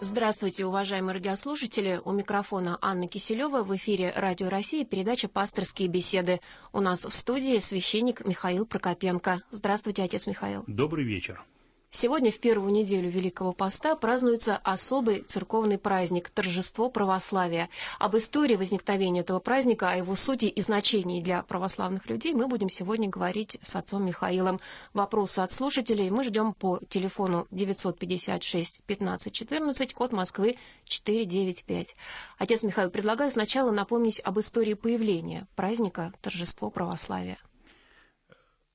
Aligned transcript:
Здравствуйте, 0.00 0.64
уважаемые 0.64 1.14
радиослушатели. 1.14 2.00
У 2.04 2.12
микрофона 2.12 2.78
Анна 2.80 3.08
Киселева. 3.08 3.64
В 3.64 3.74
эфире 3.74 4.12
Радио 4.14 4.48
России 4.48 4.84
передача 4.84 5.26
«Пасторские 5.26 5.88
беседы». 5.88 6.40
У 6.72 6.80
нас 6.80 7.04
в 7.04 7.12
студии 7.12 7.58
священник 7.58 8.24
Михаил 8.24 8.64
Прокопенко. 8.64 9.42
Здравствуйте, 9.50 10.04
отец 10.04 10.28
Михаил. 10.28 10.62
Добрый 10.68 11.04
вечер. 11.04 11.42
Сегодня, 11.90 12.30
в 12.30 12.38
первую 12.38 12.70
неделю 12.70 13.08
Великого 13.08 13.54
Поста, 13.54 13.96
празднуется 13.96 14.58
особый 14.58 15.22
церковный 15.22 15.78
праздник– 15.78 16.28
торжество 16.34 16.90
православия. 16.90 17.70
Об 17.98 18.14
истории 18.14 18.56
возникновения 18.56 19.20
этого 19.20 19.38
праздника, 19.40 19.90
о 19.90 19.96
его 19.96 20.14
сути 20.14 20.44
и 20.44 20.60
значении 20.60 21.22
для 21.22 21.42
православных 21.42 22.06
людей 22.10 22.34
мы 22.34 22.46
будем 22.46 22.68
сегодня 22.68 23.08
говорить 23.08 23.58
с 23.62 23.74
отцом 23.74 24.04
Михаилом. 24.04 24.60
Вопросы 24.92 25.38
от 25.38 25.50
слушателей 25.50 26.10
мы 26.10 26.24
ждем 26.24 26.52
по 26.52 26.78
телефону 26.90 27.46
956 27.52 28.80
15 28.86 29.32
14, 29.32 29.94
код 29.94 30.12
Москвы 30.12 30.56
495. 30.84 31.96
Отец 32.36 32.62
Михаил, 32.64 32.90
предлагаю 32.90 33.30
сначала 33.30 33.70
напомнить 33.70 34.20
об 34.22 34.38
истории 34.38 34.74
появления 34.74 35.46
праздника 35.56 36.12
торжество 36.20 36.68
православия. 36.68 37.38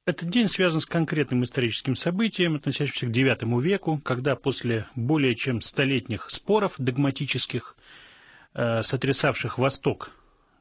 Этот 0.05 0.29
день 0.29 0.49
связан 0.49 0.81
с 0.81 0.85
конкретным 0.85 1.45
историческим 1.45 1.95
событием, 1.95 2.55
относящимся 2.55 3.05
к 3.05 3.09
IX 3.09 3.61
веку, 3.61 4.01
когда 4.03 4.35
после 4.35 4.85
более 4.97 5.33
чем 5.33 5.61
столетних 5.61 6.29
споров 6.29 6.75
догматических, 6.77 7.77
э, 8.53 8.81
сотрясавших 8.81 9.57
Восток 9.57 10.11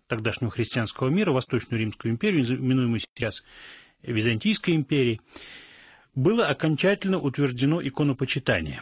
тогдашнего 0.07 0.53
христианского 0.53 1.09
мира, 1.09 1.33
Восточную 1.33 1.81
Римскую 1.81 2.13
империю, 2.13 2.45
именуемую 2.45 3.01
сейчас 3.01 3.43
Византийской 4.03 4.77
империей, 4.77 5.21
было 6.15 6.47
окончательно 6.47 7.19
утверждено 7.19 7.83
иконопочитание. 7.83 8.81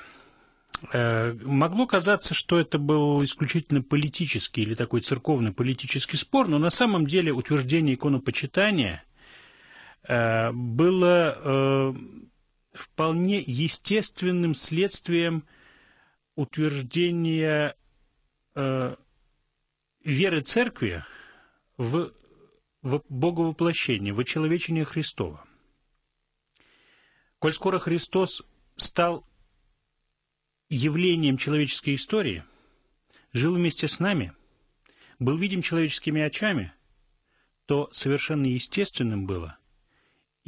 Э, 0.93 1.35
могло 1.43 1.87
казаться, 1.87 2.35
что 2.35 2.61
это 2.61 2.79
был 2.79 3.25
исключительно 3.25 3.81
политический 3.81 4.61
или 4.61 4.75
такой 4.75 5.01
церковный 5.01 5.53
политический 5.53 6.19
спор, 6.19 6.49
но 6.49 6.59
на 6.59 6.69
самом 6.69 7.07
деле 7.07 7.33
утверждение 7.33 7.95
иконопочитания– 7.95 9.03
было 10.07 11.37
э, 11.37 11.93
вполне 12.73 13.41
естественным 13.41 14.55
следствием 14.55 15.45
утверждения 16.37 17.77
э, 18.55 18.97
веры 20.05 20.41
церкви 20.41 21.05
в, 21.77 22.13
в 22.83 23.03
Боговоплощение, 23.09 24.15
в 24.15 24.21
очеловечение 24.21 24.85
Христова. 24.85 25.45
Коль 27.39 27.53
скоро 27.53 27.79
Христос 27.79 28.43
стал 28.77 29.27
явлением 30.69 31.37
человеческой 31.37 31.97
истории, 31.97 32.45
жил 33.33 33.55
вместе 33.55 33.89
с 33.89 33.99
нами, 33.99 34.33
был 35.19 35.37
видим 35.37 35.63
человеческими 35.63 36.23
очами, 36.23 36.73
то 37.67 37.89
совершенно 37.93 38.47
естественным 38.47 39.27
было 39.27 39.60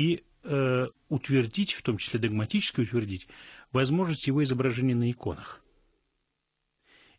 и 0.03 0.25
э, 0.43 0.89
утвердить, 1.09 1.75
в 1.75 1.83
том 1.83 1.97
числе 1.97 2.19
догматически 2.19 2.81
утвердить, 2.81 3.29
возможность 3.71 4.27
его 4.27 4.43
изображения 4.43 4.97
на 4.97 5.09
иконах. 5.11 5.63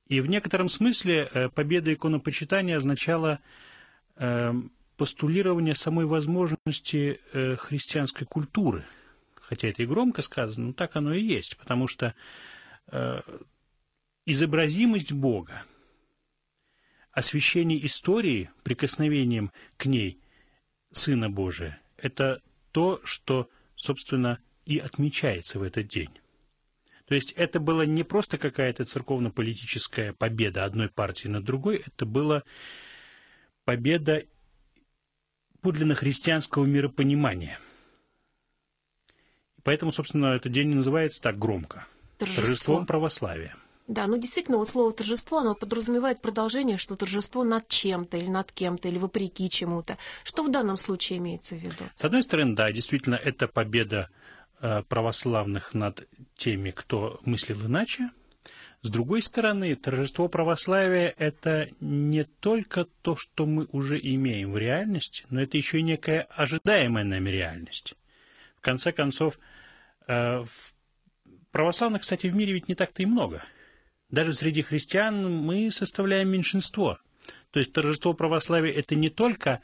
И 0.08 0.20
в 0.20 0.28
некотором 0.28 0.68
смысле 0.68 1.30
э, 1.34 1.50
победа 1.50 1.94
иконопочитания 1.94 2.76
означала 2.76 3.40
э, 4.18 4.54
постулирование 4.98 5.76
самой 5.76 6.06
возможности 6.06 7.22
э, 7.32 7.56
христианской 7.56 8.28
культуры. 8.28 8.84
Хотя 9.36 9.70
это 9.70 9.84
и 9.84 9.86
громко 9.86 10.22
сказано, 10.22 10.68
но 10.68 10.74
так 10.74 10.96
оно 10.98 11.14
и 11.14 11.24
есть, 11.24 11.58
потому 11.58 11.88
что 11.88 12.14
э, 12.92 13.22
изобразимость 14.26 15.14
Бога, 15.14 15.64
освящение 17.14 17.86
истории 17.86 18.50
прикосновением 18.64 19.52
к 19.78 19.86
ней 19.86 20.20
Сына 20.92 21.30
Божия– 21.30 21.80
это 21.98 22.42
то, 22.74 23.00
что, 23.06 23.48
собственно, 23.78 24.40
и 24.66 24.80
отмечается 24.80 25.60
в 25.60 25.64
этот 25.64 25.88
день. 25.88 26.10
То 27.08 27.16
есть 27.16 27.32
это 27.34 27.60
была 27.60 27.86
не 27.86 28.04
просто 28.04 28.38
какая-то 28.38 28.86
церковно-политическая 28.86 30.14
победа 30.14 30.66
одной 30.66 30.90
партии 30.90 31.28
над 31.28 31.44
другой, 31.44 31.84
это 31.86 32.06
была 32.06 32.44
победа 33.66 34.24
подлинно 35.62 35.96
христианского 35.96 36.66
миропонимания. 36.66 37.60
И 39.58 39.62
поэтому, 39.64 39.92
собственно, 39.92 40.36
этот 40.36 40.52
день 40.52 40.70
называется 40.70 41.22
так 41.22 41.38
громко. 41.38 41.86
Торжество. 42.18 42.44
Торжеством 42.44 42.86
православия. 42.86 43.56
Да, 43.88 44.08
ну 44.08 44.18
действительно, 44.18 44.58
вот 44.58 44.70
слово 44.70 44.94
торжество, 44.94 45.40
оно 45.40 45.56
подразумевает 45.56 46.22
продолжение, 46.22 46.78
что 46.78 46.96
торжество 46.96 47.44
над 47.44 47.68
чем-то 47.68 48.16
или 48.16 48.28
над 48.28 48.52
кем-то, 48.52 48.88
или 48.88 48.98
вопреки 48.98 49.50
чему-то. 49.50 49.98
Что 50.24 50.44
в 50.44 50.52
данном 50.52 50.78
случае 50.78 51.20
имеется 51.20 51.56
в 51.56 51.60
виду? 51.60 51.84
С 51.96 52.06
одной 52.06 52.24
стороны, 52.24 52.56
да, 52.56 52.72
действительно, 52.72 53.16
это 53.16 53.48
победа 53.48 54.10
э, 54.62 54.84
православных 54.88 55.74
над 55.74 56.08
теми, 56.38 56.72
кто 56.72 57.20
мыслил 57.26 57.66
иначе. 57.66 58.10
С 58.84 58.90
другой 58.90 59.22
стороны, 59.22 59.76
торжество 59.76 60.30
православия– 60.30 61.14
это 61.18 61.70
не 61.82 62.24
только 62.24 62.86
то, 63.02 63.18
что 63.18 63.46
мы 63.46 63.68
уже 63.72 64.00
имеем 64.00 64.54
в 64.54 64.58
реальности, 64.58 65.26
но 65.30 65.42
это 65.42 65.58
еще 65.58 65.80
и 65.80 65.84
некая 65.84 66.22
ожидаемая 66.30 67.04
нами 67.04 67.30
реальность. 67.30 67.96
В 68.58 68.62
конце 68.62 68.94
концов, 68.94 69.38
э, 70.08 70.44
православных, 71.52 72.02
кстати, 72.02 72.28
в 72.28 72.36
мире 72.36 72.54
ведь 72.54 72.70
не 72.70 72.76
так-то 72.76 73.04
и 73.04 73.06
много– 73.06 73.44
даже 74.14 74.34
среди 74.34 74.62
христиан 74.62 75.28
мы 75.28 75.72
составляем 75.72 76.30
меньшинство. 76.30 77.00
То 77.50 77.60
есть 77.60 77.74
торжество 77.74 78.14
православия– 78.14 78.72
это 78.76 78.94
не 78.94 79.10
только 79.10 79.60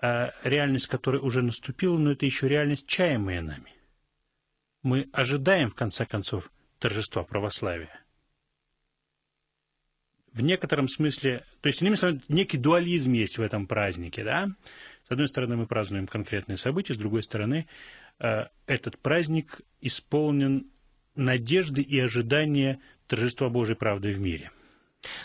э, 0.00 0.30
реальность, 0.42 0.86
которая 0.86 1.20
уже 1.20 1.42
наступила, 1.42 1.98
но 1.98 2.12
это 2.12 2.24
еще 2.24 2.48
реальность, 2.48 2.86
чаемая 2.86 3.42
нами. 3.42 3.74
Мы 4.82 5.10
ожидаем, 5.12 5.68
в 5.68 5.74
конце 5.74 6.06
концов, 6.06 6.50
торжества 6.78 7.24
православия. 7.24 8.00
В 10.32 10.40
некотором 10.40 10.88
смысле, 10.88 11.44
то 11.60 11.66
есть, 11.68 11.82
иными 11.82 11.96
словами, 11.96 12.22
некий 12.28 12.56
дуализм 12.56 13.12
есть 13.12 13.36
в 13.36 13.42
этом 13.42 13.66
празднике, 13.66 14.24
да? 14.24 14.48
С 15.06 15.10
одной 15.10 15.28
стороны, 15.28 15.56
мы 15.56 15.66
празднуем 15.66 16.06
конкретные 16.06 16.56
события, 16.56 16.94
с 16.94 16.98
другой 16.98 17.22
стороны, 17.22 17.66
э, 18.18 18.46
этот 18.66 18.98
праздник 18.98 19.60
исполнен 19.82 20.70
надежды 21.16 21.82
и 21.82 22.00
ожидания 22.00 22.80
торжества 23.06 23.48
Божьей 23.48 23.76
правды 23.76 24.12
в 24.12 24.20
мире. 24.20 24.50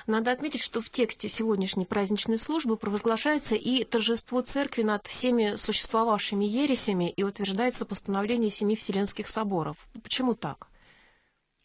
Надо 0.07 0.31
отметить, 0.31 0.62
что 0.62 0.81
в 0.81 0.90
тексте 0.90 1.29
сегодняшней 1.29 1.85
праздничной 1.85 2.38
службы 2.38 2.75
провозглашается 2.75 3.56
и 3.56 3.84
торжество 3.85 4.41
церкви 4.41 4.84
над 4.84 5.07
всеми 5.07 5.56
существовавшими 5.56 6.44
ересями 6.44 7.09
и 7.09 7.23
утверждается 7.23 7.85
постановление 7.85 8.51
семи 8.51 8.75
Вселенских 8.75 9.29
соборов. 9.29 9.78
Почему 10.03 10.35
так? 10.35 10.67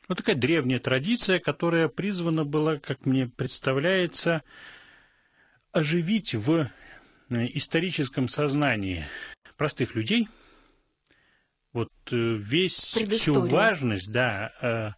Вот 0.07 0.19
такая 0.19 0.37
древняя 0.37 0.79
традиция, 0.79 1.41
которая 1.41 1.89
призвана 1.89 2.45
была, 2.45 2.77
как 2.77 3.07
мне 3.07 3.27
представляется, 3.27 4.43
оживить 5.73 6.35
в 6.35 6.69
э, 7.31 7.47
историческом 7.55 8.29
сознании 8.29 9.07
простых 9.57 9.95
людей 9.95 10.29
вот 11.73 11.91
э, 12.13 12.17
весь 12.17 12.77
всю 12.77 13.41
важность, 13.41 14.11
да, 14.11 14.53
э, 14.63 14.91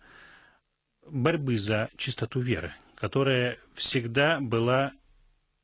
борьбы 1.11 1.57
за 1.59 1.91
чистоту 1.97 2.41
веры, 2.41 2.75
которая 2.95 3.59
всегда 3.75 4.41
была 4.41 4.93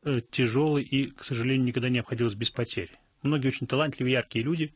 э, 0.04 0.20
тяжелой 0.30 0.82
и, 0.82 1.10
к 1.10 1.24
сожалению, 1.24 1.66
никогда 1.66 1.88
не 1.88 1.98
обходилась 1.98 2.34
без 2.34 2.50
потерь. 2.50 2.90
Многие 3.22 3.48
очень 3.48 3.66
талантливые, 3.66 4.14
яркие 4.14 4.44
люди 4.44 4.74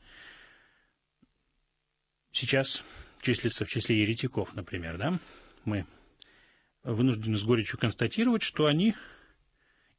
сейчас 2.32 2.84
числятся 3.22 3.65
в 3.65 3.69
числе 3.69 4.00
еретиков, 4.00 4.55
например, 4.55 4.99
да? 4.99 5.19
Мы 5.65 5.84
вынуждены 6.84 7.37
с 7.37 7.43
горечью 7.43 7.79
констатировать, 7.79 8.43
что 8.43 8.67
они 8.67 8.94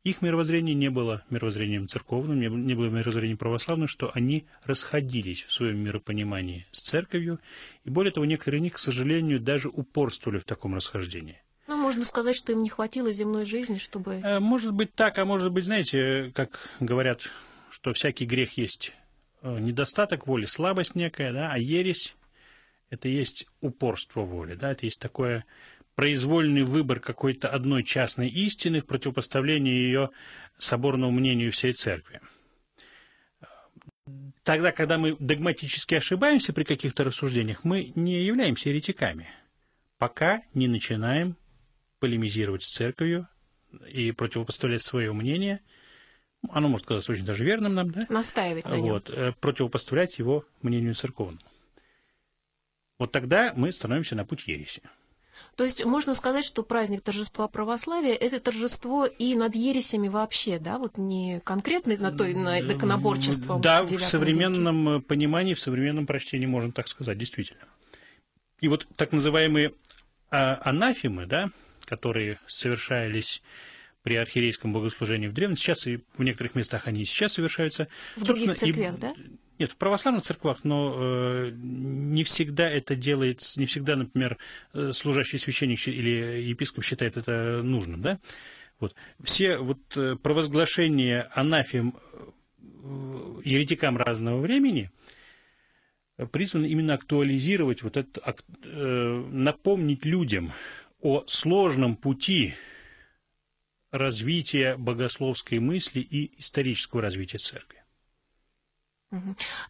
их 0.10 0.22
мировоззрение 0.22 0.76
не 0.76 0.90
было 0.90 1.24
мировоззрением 1.30 1.88
церковным, 1.88 2.40
не 2.40 2.76
было 2.76 2.86
мировоззрением 2.86 3.38
православным, 3.38 3.88
что 3.88 4.12
они 4.14 4.46
расходились 4.64 5.44
в 5.44 5.52
своем 5.52 5.80
миропонимании 5.80 6.66
с 6.72 6.82
церковью, 6.82 7.40
и 7.84 7.90
более 7.90 8.12
того, 8.12 8.26
некоторые 8.26 8.60
из 8.60 8.64
них, 8.64 8.74
к 8.74 8.80
сожалению, 8.80 9.40
даже 9.40 9.70
упорствовали 9.70 10.40
в 10.40 10.46
таком 10.46 10.76
расхождении. 10.76 11.42
Ну, 11.68 11.76
можно 11.76 12.04
сказать, 12.06 12.36
что 12.36 12.54
им 12.54 12.62
не 12.62 12.70
хватило 12.70 13.12
земной 13.12 13.46
жизни, 13.46 13.78
чтобы... 13.78 14.22
Э, 14.24 14.40
может 14.40 14.74
быть 14.74 14.94
так, 14.94 15.18
а 15.20 15.26
может 15.26 15.52
быть, 15.52 15.66
знаете, 15.66 16.32
как 16.34 16.70
говорят, 16.80 17.30
что 17.70 17.94
всякий 17.94 18.26
грех 18.26 18.58
есть 18.58 18.94
э, 19.42 19.60
недостаток 19.60 20.28
воли, 20.28 20.46
слабость 20.46 20.96
некая, 20.96 21.34
да, 21.34 21.52
а 21.52 21.58
ересь– 21.58 22.16
это 22.90 23.10
есть 23.10 23.48
упорство 23.60 24.22
воли, 24.22 24.56
да, 24.56 24.72
это 24.72 24.86
есть 24.86 25.00
такое 25.00 25.44
произвольный 25.98 26.62
выбор 26.62 27.00
какой-то 27.00 27.50
одной 27.50 27.84
частной 27.84 28.30
истины 28.30 28.82
в 28.82 28.86
противопоставлении 28.86 29.74
ее 29.74 30.12
соборному 30.60 31.12
мнению 31.12 31.52
всей 31.52 31.74
церкви. 31.74 32.22
Тогда, 34.44 34.72
когда 34.72 35.00
мы 35.00 35.18
догматически 35.20 35.96
ошибаемся 35.96 36.54
при 36.54 36.66
каких-то 36.66 37.04
рассуждениях, 37.04 37.64
мы 37.64 37.92
не 37.96 38.24
являемся 38.24 38.70
еретиками, 38.70 39.28
пока 39.98 40.44
не 40.54 40.68
начинаем 40.68 41.36
полемизировать 42.00 42.64
с 42.64 42.70
церковью 42.70 43.28
и 43.92 44.12
противопоставлять 44.12 44.84
свое 44.84 45.12
мнение. 45.14 45.62
Оно 46.50 46.68
может 46.68 46.86
казаться 46.86 47.12
очень 47.12 47.26
даже 47.26 47.44
верным 47.44 47.74
нам, 47.74 47.90
да? 47.90 48.06
Настаивать 48.08 48.66
на 48.66 48.76
нем. 48.76 48.94
Вот, 48.94 49.10
э, 49.10 49.34
противопоставлять 49.42 50.20
его 50.20 50.46
мнению 50.62 50.94
церковному. 50.94 51.40
Вот 53.00 53.12
тогда 53.12 53.52
мы 53.56 53.72
становимся 53.72 54.16
на 54.16 54.26
путь 54.26 54.48
ереси. 54.48 54.84
То 55.56 55.64
есть 55.64 55.84
можно 55.86 56.14
сказать, 56.14 56.46
что 56.46 56.64
праздник 56.64 57.02
торжества 57.02 57.48
православия– 57.48 58.14
это 58.16 58.40
торжество 58.40 59.06
и 59.06 59.36
над 59.36 59.56
ересями 59.56 60.08
вообще, 60.08 60.60
да? 60.60 60.78
Вот 60.78 60.98
не 60.98 61.42
конкретно 61.44 61.98
на 61.98 62.12
той, 62.12 62.34
на 62.34 62.60
иконоборчество. 62.60 63.60
Да, 63.60 63.84
в 63.84 64.00
современном 64.04 64.96
веке. 64.96 65.06
понимании, 65.06 65.54
в 65.54 65.60
современном 65.60 66.06
прочтении 66.06 66.46
можно 66.46 66.72
так 66.72 66.88
сказать, 66.88 67.18
действительно. 67.18 67.66
И 68.62 68.68
вот 68.68 68.88
так 68.96 69.12
называемые 69.12 69.74
а, 70.30 70.60
анафемы, 70.64 71.26
да, 71.26 71.52
которые 71.86 72.40
совершались 72.48 73.42
при 74.04 74.16
архиерейском 74.16 74.74
богослужении 74.74 75.28
в 75.28 75.34
древности, 75.34 75.64
сейчас 75.64 75.88
и 75.88 76.00
в 76.18 76.24
некоторых 76.24 76.56
местах 76.56 76.88
они 76.88 77.02
и 77.02 77.06
сейчас 77.06 77.34
совершаются. 77.34 77.88
В 78.16 78.24
других 78.24 78.56
церквях, 78.56 78.98
и, 78.98 79.02
да? 79.02 79.14
Нет, 79.60 79.72
в 79.72 79.78
православных 79.78 80.24
церквах, 80.24 80.60
но 80.64 80.96
э, 80.96 81.52
не 81.56 82.24
всегда 82.24 82.70
это 82.70 82.96
делается, 82.96 83.60
не 83.60 83.66
всегда, 83.66 83.96
например, 83.96 84.38
э, 84.74 84.92
служащий 84.94 85.40
священник 85.40 85.88
или 85.88 86.42
епископ 86.44 86.84
считает 86.84 87.18
это 87.18 87.62
нужным, 87.64 88.02
да? 88.02 88.20
Вот. 88.80 88.94
Все 89.24 89.58
вот 89.58 89.80
э, 89.96 90.16
провозглашения 90.22 91.28
анафем 91.34 91.96
э, 91.96 93.42
еретикам 93.44 93.98
разного 93.98 94.40
времени 94.40 94.92
призваны 96.32 96.68
именно 96.68 96.96
актуализировать 96.96 97.84
вот 97.84 97.96
это, 97.96 98.36
напомнить 98.64 100.04
людям 100.04 100.52
о 101.00 101.24
сложном 101.28 101.96
пути 101.96 102.56
развития 103.92 104.78
богословской 104.78 105.60
мысли 105.60 106.00
и 106.00 106.32
исторического 106.40 107.04
развития 107.04 107.38
церкви. 107.38 107.77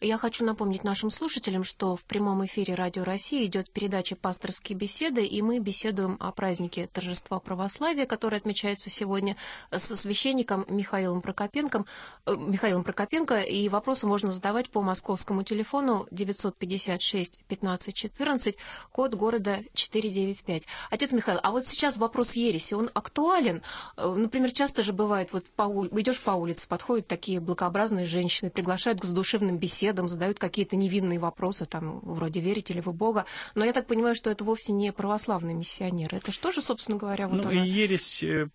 Я 0.00 0.18
хочу 0.18 0.44
напомнить 0.44 0.82
нашим 0.82 1.10
слушателям, 1.10 1.62
что 1.62 1.94
в 1.94 2.04
прямом 2.04 2.44
эфире 2.46 2.74
Радио 2.74 3.04
России 3.04 3.46
идет 3.46 3.70
передача 3.70 4.16
«Пасторские 4.16 4.76
беседы», 4.76 5.24
и 5.24 5.42
мы 5.42 5.60
беседуем 5.60 6.16
о 6.18 6.32
празднике 6.32 6.88
торжества 6.88 7.38
православия, 7.38 8.04
который 8.04 8.38
отмечается 8.38 8.90
сегодня 8.90 9.36
со 9.70 9.94
священником 9.94 10.66
Михаилом 10.68 11.22
Прокопенко. 11.22 11.84
Э, 12.26 12.34
Михаилом 12.34 12.82
Прокопенко, 12.82 13.40
и 13.40 13.68
вопросы 13.68 14.08
можно 14.08 14.32
задавать 14.32 14.70
по 14.70 14.82
московскому 14.82 15.44
телефону 15.44 16.08
956 16.10 17.38
15 17.46 17.94
14, 17.94 18.56
код 18.90 19.14
города 19.14 19.60
495. 19.74 20.64
Отец 20.90 21.12
Михаил, 21.12 21.38
а 21.44 21.52
вот 21.52 21.64
сейчас 21.64 21.96
вопрос 21.96 22.32
ереси, 22.32 22.74
он 22.74 22.90
актуален? 22.92 23.62
Э, 23.96 24.12
например, 24.12 24.50
часто 24.50 24.82
же 24.82 24.92
бывает, 24.92 25.32
вот 25.32 25.46
по, 25.50 25.68
идешь 25.92 26.20
по 26.20 26.32
улице, 26.32 26.66
подходят 26.66 27.06
такие 27.06 27.38
благообразные 27.38 28.04
женщины, 28.04 28.50
приглашают 28.50 29.00
к 29.00 29.04
сдушению 29.04 29.27
душевным 29.28 29.58
беседам, 29.58 30.08
задают 30.08 30.38
какие-то 30.38 30.76
невинные 30.76 31.18
вопросы, 31.18 31.66
там, 31.66 32.00
вроде 32.00 32.40
«верите 32.40 32.72
ли 32.72 32.80
вы 32.80 32.92
Бога?». 32.92 33.26
Но 33.54 33.64
я 33.64 33.72
так 33.74 33.86
понимаю, 33.86 34.14
что 34.14 34.30
это 34.30 34.42
вовсе 34.42 34.72
не 34.72 34.90
православные 34.90 35.54
миссионеры. 35.54 36.16
Это 36.16 36.32
что 36.32 36.50
же, 36.50 36.62
собственно 36.62 36.96
говоря, 36.96 37.28
вот 37.28 37.42
ну, 37.42 37.48
она... 37.50 37.62
ересь, 37.62 38.22
э, 38.22 38.48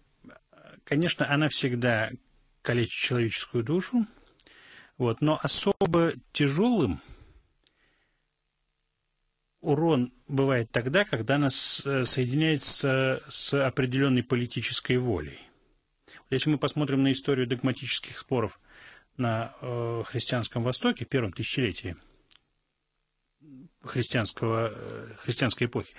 конечно, 0.84 1.30
она 1.30 1.50
всегда 1.50 2.10
калечит 2.64 3.00
человеческую 3.00 3.64
душу, 3.64 4.08
вот, 4.98 5.22
но 5.22 5.40
особо 5.44 6.14
тяжелым 6.32 7.02
урон 9.62 10.12
бывает 10.28 10.72
тогда, 10.72 11.06
когда 11.06 11.36
она 11.36 11.50
э, 11.50 12.06
соединяется 12.06 13.22
с 13.30 13.54
определенной 13.54 14.24
политической 14.24 14.98
волей. 14.98 15.40
Если 16.32 16.50
мы 16.50 16.58
посмотрим 16.58 17.04
на 17.04 17.12
историю 17.12 17.46
догматических 17.46 18.18
споров 18.18 18.60
на 19.18 19.54
э, 19.62 20.04
христианском 20.06 20.64
Востоке, 20.64 21.06
первом 21.06 21.34
тысячелетии 21.34 21.96
христианского, 23.84 24.72
э, 24.74 25.14
христианской 25.20 25.68
эпохи, 25.68 25.94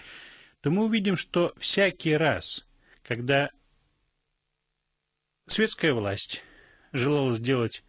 то 0.60 0.70
мы 0.70 0.84
увидим, 0.84 1.16
что 1.16 1.52
всякий 1.58 2.16
раз, 2.16 2.66
когда 3.02 3.50
светская 5.46 5.92
власть 5.92 6.42
желала 6.92 7.32
сделать 7.34 7.84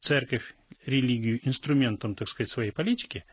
церковь, 0.00 0.54
религию 0.84 1.40
инструментом, 1.46 2.14
так 2.14 2.28
сказать, 2.28 2.50
своей 2.50 2.70
политики, 2.70 3.24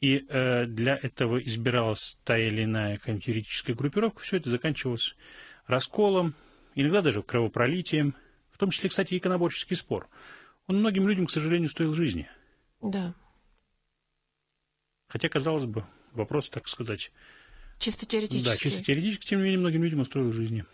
и 0.00 0.24
э, 0.26 0.64
для 0.64 0.96
этого 0.96 1.38
избиралась 1.38 2.16
та 2.24 2.38
или 2.38 2.64
иная 2.64 2.96
контюрическая 2.96 3.76
группировка, 3.76 4.20
все 4.20 4.38
это 4.38 4.48
заканчивалось 4.48 5.14
расколом, 5.66 6.34
иногда 6.74 7.02
даже 7.02 7.22
кровопролитием, 7.22 8.14
в 8.50 8.56
том 8.56 8.70
числе, 8.70 8.88
кстати, 8.88 9.16
иконоборческий 9.16 9.76
спор– 9.76 10.08
он 10.70 10.78
многим 10.78 11.08
людям, 11.08 11.26
к 11.26 11.32
сожалению, 11.32 11.68
стоил 11.68 11.92
жизни. 11.94 12.28
Да. 12.80 13.12
Хотя, 15.08 15.28
казалось 15.28 15.64
бы, 15.64 15.84
вопрос, 16.12 16.48
так 16.48 16.68
сказать... 16.68 17.10
Чисто 17.80 18.06
теоретически. 18.06 18.44
Да, 18.44 18.56
чисто 18.56 18.84
теоретически, 18.84 19.26
тем 19.26 19.40
не 19.40 19.46
менее, 19.46 19.58
многим 19.58 19.82
людям 19.82 19.98
он 19.98 20.04
стоил 20.04 20.32
жизни. 20.32 20.64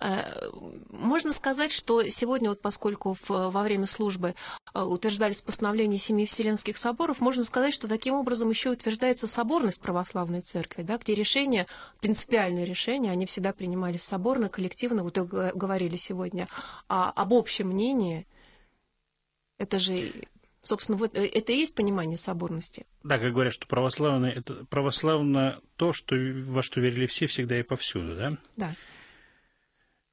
Э, 0.00 0.50
можно 0.90 1.32
сказать, 1.32 1.72
что 1.72 2.08
сегодня, 2.08 2.48
вот 2.48 2.60
поскольку 2.60 3.14
в, 3.14 3.28
во 3.28 3.62
время 3.62 3.86
службы 3.86 4.34
э, 4.74 4.80
утверждались 4.80 5.42
постановления 5.42 5.98
семи 5.98 6.26
Вселенских 6.26 6.76
соборов, 6.76 7.20
можно 7.20 7.44
сказать, 7.44 7.74
что 7.74 7.88
таким 7.88 8.14
образом 8.14 8.50
еще 8.50 8.70
утверждается 8.70 9.26
соборность 9.26 9.80
православной 9.80 10.42
церкви, 10.42 10.82
да, 10.82 10.96
где 10.96 11.14
решения, 11.14 11.66
принципиальные 12.00 12.64
решения, 12.64 13.10
они 13.10 13.26
всегда 13.26 13.52
принимались 13.52 14.02
соборно, 14.02 14.48
коллективно, 14.48 15.02
вот 15.02 15.18
говорили 15.18 15.96
сегодня, 15.96 16.48
а 16.88 17.10
об 17.10 17.34
общем 17.34 17.68
мнении, 17.68 18.26
это 19.58 19.78
же 19.78 20.12
Собственно, 20.62 20.98
вот 20.98 21.16
э, 21.16 21.26
это 21.26 21.52
и 21.52 21.56
есть 21.56 21.74
понимание 21.74 22.18
соборности. 22.18 22.84
Да, 23.02 23.18
как 23.18 23.32
говорят, 23.32 23.54
что 23.54 23.66
православное 23.66 24.30
это 24.30 24.66
православно 24.66 25.58
то, 25.76 25.92
что, 25.92 26.14
во 26.16 26.62
что 26.62 26.80
верили 26.80 27.06
все 27.06 27.26
всегда 27.26 27.58
и 27.58 27.62
повсюду, 27.62 28.14
да? 28.14 28.36
Да. 28.56 28.74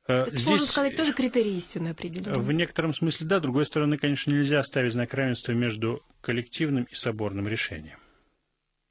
Э, 0.07 0.24
Это, 0.24 0.38
Здесь, 0.38 0.48
можно 0.48 0.65
сказать, 0.65 0.95
тоже 0.95 1.13
критерий 1.13 1.57
истины 1.57 1.89
определенный. 1.89 2.39
В 2.39 2.51
некотором 2.51 2.94
смысле, 2.94 3.27
да. 3.27 3.39
С 3.39 3.42
другой 3.42 3.65
стороны, 3.65 3.98
конечно, 3.98 4.31
нельзя 4.31 4.63
ставить 4.63 4.94
знак 4.94 5.13
равенства 5.13 5.51
между 5.51 6.01
коллективным 6.21 6.86
и 6.86 6.95
соборным 6.95 7.48
решением. 7.48 8.00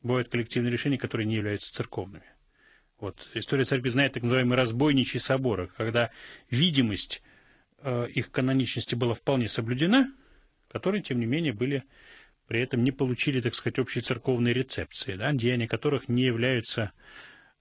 Бывают 0.03 0.29
коллективные 0.29 0.71
решения, 0.71 0.99
которые 0.99 1.27
не 1.27 1.37
являются 1.37 1.73
церковными. 1.73 2.25
Вот. 3.01 3.29
История 3.35 3.65
церкви 3.65 3.89
знает 3.89 4.13
так 4.13 4.23
называемые 4.23 4.57
разбойничьи 4.57 5.19
соборы, 5.19 5.69
когда 5.77 6.11
видимость 6.51 7.23
э, 7.83 8.09
их 8.09 8.31
каноничности 8.31 8.95
была 8.95 9.15
вполне 9.15 9.49
соблюдена, 9.49 10.13
которые, 10.71 11.03
тем 11.03 11.19
не 11.19 11.27
менее, 11.27 11.53
были 11.53 11.83
при 12.47 12.61
этом 12.61 12.85
не 12.85 12.93
получили, 12.93 13.41
так 13.41 13.57
сказать, 13.57 13.79
общей 13.81 14.01
церковной 14.01 14.53
рецепции, 14.53 15.17
да, 15.17 15.33
деяния 15.33 15.67
которых 15.67 16.09
не 16.09 16.23
являются 16.23 16.93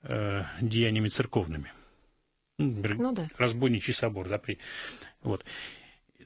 э, 0.03 0.43
деяниями 0.62 1.09
церковными 1.09 1.71
ну, 2.57 3.12
да. 3.13 3.27
разбойничий 3.38 3.93
собор, 3.93 4.29
да, 4.29 4.38
при, 4.38 4.59
вот. 5.24 5.43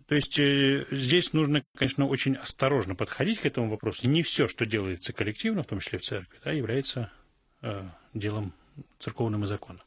То 0.08 0.16
есть 0.16 0.40
э, 0.40 0.86
здесь 0.92 1.34
нужно, 1.34 1.64
конечно, 1.76 2.08
очень 2.08 2.36
осторожно 2.36 2.96
подходить 2.96 3.40
к 3.40 3.46
этому 3.46 3.70
вопросу. 3.70 4.10
Не 4.10 4.24
все, 4.24 4.48
что 4.48 4.66
делается 4.66 5.14
коллективно, 5.14 5.64
в 5.64 5.68
том 5.68 5.80
числе 5.80 6.00
в 6.00 6.04
церкви, 6.04 6.40
да, 6.44 6.52
является 6.52 7.12
э, 7.62 7.84
делом 8.14 8.54
церковным 8.98 9.44
и 9.44 9.48
законным. 9.48 9.84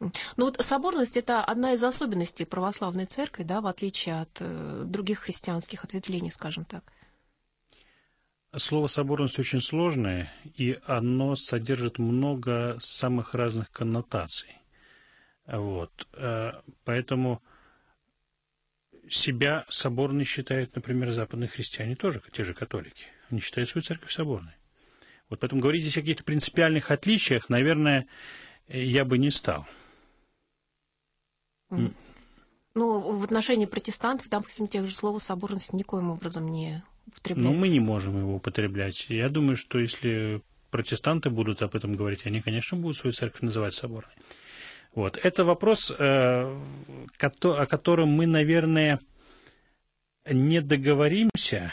Ну 0.00 0.10
вот 0.36 0.60
соборность 0.60 1.16
это 1.16 1.44
одна 1.44 1.74
из 1.74 1.84
особенностей 1.84 2.46
православной 2.46 3.04
церкви, 3.04 3.42
да, 3.42 3.60
в 3.60 3.66
отличие 3.66 4.20
от 4.20 4.30
э, 4.40 4.84
других 4.86 5.20
христианских 5.20 5.84
ответвлений, 5.84 6.30
скажем 6.30 6.64
так. 6.64 6.82
Слово 8.56 8.88
соборность 8.88 9.38
очень 9.38 9.60
сложное, 9.60 10.32
и 10.56 10.80
оно 10.86 11.36
содержит 11.36 11.98
много 11.98 12.76
самых 12.80 13.34
разных 13.34 13.70
коннотаций. 13.70 14.59
Вот. 15.50 16.06
Э, 16.12 16.52
поэтому 16.84 17.42
себя 19.08 19.66
соборной 19.68 20.24
считают, 20.24 20.74
например, 20.76 21.10
западные 21.12 21.48
христиане 21.48 21.96
тоже, 21.96 22.22
те 22.32 22.44
же 22.44 22.54
католики. 22.54 23.06
Они 23.30 23.40
считают 23.40 23.68
свою 23.68 23.82
церковь 23.82 24.12
соборной. 24.12 24.52
Вот 25.28 25.40
поэтому 25.40 25.60
говорить 25.60 25.82
здесь 25.82 25.96
о 25.96 26.00
каких-то 26.00 26.24
принципиальных 26.24 26.90
отличиях, 26.90 27.48
наверное, 27.48 28.06
я 28.68 29.04
бы 29.04 29.18
не 29.18 29.30
стал. 29.30 29.66
Ну, 32.74 33.18
в 33.18 33.24
отношении 33.24 33.66
протестантов, 33.66 34.28
допустим, 34.28 34.68
тех 34.68 34.86
же 34.86 34.94
слова 34.94 35.18
соборность 35.18 35.72
никоим 35.72 36.10
образом 36.10 36.50
не 36.50 36.82
употребляется. 37.06 37.52
Ну, 37.52 37.58
мы 37.58 37.68
не 37.68 37.80
можем 37.80 38.18
его 38.18 38.36
употреблять. 38.36 39.06
Я 39.08 39.28
думаю, 39.28 39.56
что 39.56 39.78
если 39.78 40.40
протестанты 40.70 41.30
будут 41.30 41.62
об 41.62 41.74
этом 41.74 41.94
говорить, 41.94 42.26
они, 42.26 42.40
конечно, 42.40 42.78
будут 42.78 42.96
свою 42.96 43.12
церковь 43.12 43.42
называть 43.42 43.74
соборной. 43.74 44.14
Вот. 44.94 45.18
Это 45.22 45.44
вопрос, 45.44 45.92
э, 45.96 46.60
о 47.20 47.66
котором 47.66 48.08
мы, 48.08 48.26
наверное, 48.26 49.00
не 50.26 50.60
договоримся 50.60 51.72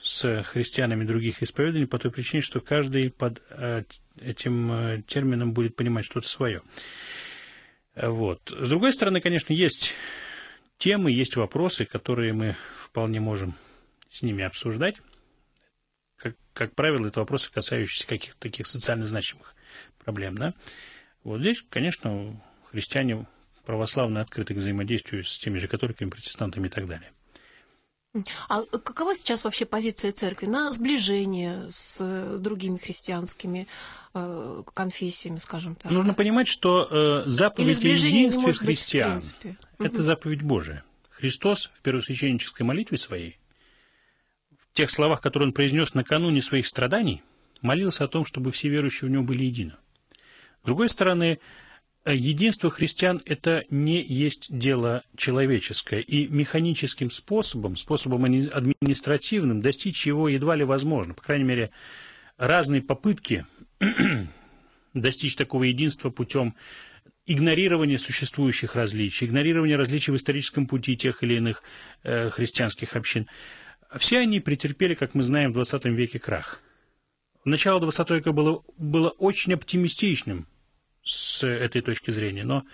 с 0.00 0.42
христианами 0.44 1.04
других 1.04 1.42
исповеданий 1.42 1.86
по 1.86 1.98
той 1.98 2.10
причине, 2.10 2.40
что 2.40 2.60
каждый 2.60 3.10
под 3.10 3.42
э, 3.50 3.82
этим 4.20 4.72
э, 4.72 5.02
термином 5.06 5.52
будет 5.52 5.74
понимать 5.76 6.04
что-то 6.04 6.28
свое. 6.28 6.62
Вот. 7.94 8.40
С 8.50 8.68
другой 8.68 8.92
стороны, 8.92 9.20
конечно, 9.20 9.52
есть 9.52 9.94
темы, 10.78 11.10
есть 11.10 11.34
вопросы, 11.36 11.84
которые 11.84 12.32
мы 12.32 12.56
вполне 12.76 13.20
можем 13.20 13.54
с 14.10 14.22
ними 14.22 14.44
обсуждать. 14.44 14.96
Как, 16.16 16.36
как 16.52 16.74
правило, 16.74 17.06
это 17.06 17.20
вопросы, 17.20 17.50
касающиеся 17.52 18.06
каких-то 18.06 18.38
таких 18.40 18.66
социально 18.68 19.06
значимых 19.06 19.54
проблем. 20.04 20.38
Да? 20.38 20.54
Вот 21.28 21.40
здесь, 21.40 21.62
конечно, 21.68 22.34
христиане 22.70 23.26
православные 23.66 24.22
открыты 24.22 24.54
к 24.54 24.56
взаимодействию 24.56 25.24
с 25.24 25.36
теми 25.36 25.58
же 25.58 25.68
католиками, 25.68 26.08
протестантами 26.08 26.68
и 26.68 26.70
так 26.70 26.86
далее. 26.86 27.12
А 28.48 28.62
какова 28.62 29.14
сейчас 29.14 29.44
вообще 29.44 29.66
позиция 29.66 30.12
церкви 30.12 30.46
на 30.46 30.72
сближение 30.72 31.70
с 31.70 31.98
э, 32.00 32.38
другими 32.40 32.78
христианскими 32.78 33.68
э, 34.14 34.62
конфессиями, 34.72 35.36
скажем 35.36 35.74
так? 35.74 35.92
Нужно 35.92 36.14
понимать, 36.14 36.48
что 36.48 36.88
э, 36.90 37.24
заповедь 37.26 37.84
о 37.84 37.88
единстве 37.88 38.54
христиан– 38.54 39.20
это 39.78 39.96
угу. 39.96 40.02
заповедь 40.02 40.40
Божия. 40.40 40.82
Христос 41.10 41.70
в 41.74 41.82
первосвященнической 41.82 42.64
молитве 42.64 42.96
своей, 42.96 43.38
в 44.70 44.72
тех 44.72 44.90
словах, 44.90 45.20
которые 45.20 45.48
он 45.48 45.52
произнес 45.52 45.92
накануне 45.92 46.40
своих 46.40 46.66
страданий, 46.66 47.22
молился 47.60 48.04
о 48.04 48.08
том, 48.08 48.24
чтобы 48.24 48.50
все 48.50 48.70
верующие 48.70 49.08
в 49.10 49.12
него 49.12 49.24
были 49.24 49.44
едины. 49.44 49.74
Другой 50.68 50.88
стороны, 50.90 51.38
Э, 52.08 52.16
единство 52.16 52.70
христиан– 52.70 53.20
это 53.26 53.64
не 53.68 54.02
есть 54.02 54.46
дело 54.48 55.02
человеческое, 55.14 56.00
и 56.00 56.26
механическим 56.28 57.10
способом, 57.10 57.76
способом 57.76 58.24
административным 58.24 59.60
достичь 59.60 60.06
его 60.06 60.26
едва 60.30 60.56
ли 60.56 60.64
возможно. 60.64 61.12
По 61.12 61.22
крайней 61.22 61.44
мере, 61.44 61.70
разные 62.38 62.80
попытки 62.80 63.44
достичь 64.94 65.36
такого 65.36 65.64
единства 65.64 66.08
путем 66.08 66.54
игнорирования 67.26 67.98
существующих 67.98 68.74
различий, 68.74 69.26
игнорирования 69.26 69.76
различий 69.76 70.12
в 70.12 70.16
историческом 70.16 70.66
пути 70.66 70.96
тех 70.96 71.22
или 71.22 71.34
иных 71.34 71.62
э, 72.04 72.30
христианских 72.30 72.96
общин, 72.96 73.26
все 73.98 74.20
они 74.20 74.40
претерпели, 74.40 74.94
как 74.94 75.14
мы 75.14 75.22
знаем, 75.24 75.52
в 75.52 75.58
XX 75.58 75.90
веке 75.90 76.18
крах. 76.18 76.62
Начало 77.44 77.80
XX 77.80 78.14
века 78.14 78.32
было, 78.32 78.62
было 78.78 79.10
очень 79.10 79.52
оптимистичным– 79.52 80.46
с 81.08 81.46
этой 81.46 81.80
точки 81.80 82.10
зрения. 82.10 82.44
Но 82.44 82.64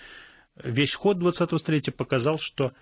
весь 0.63 0.95
ход 0.95 1.19
20-го 1.19 1.59
столетия 1.59 1.93
показал, 1.93 2.39
что 2.39 2.73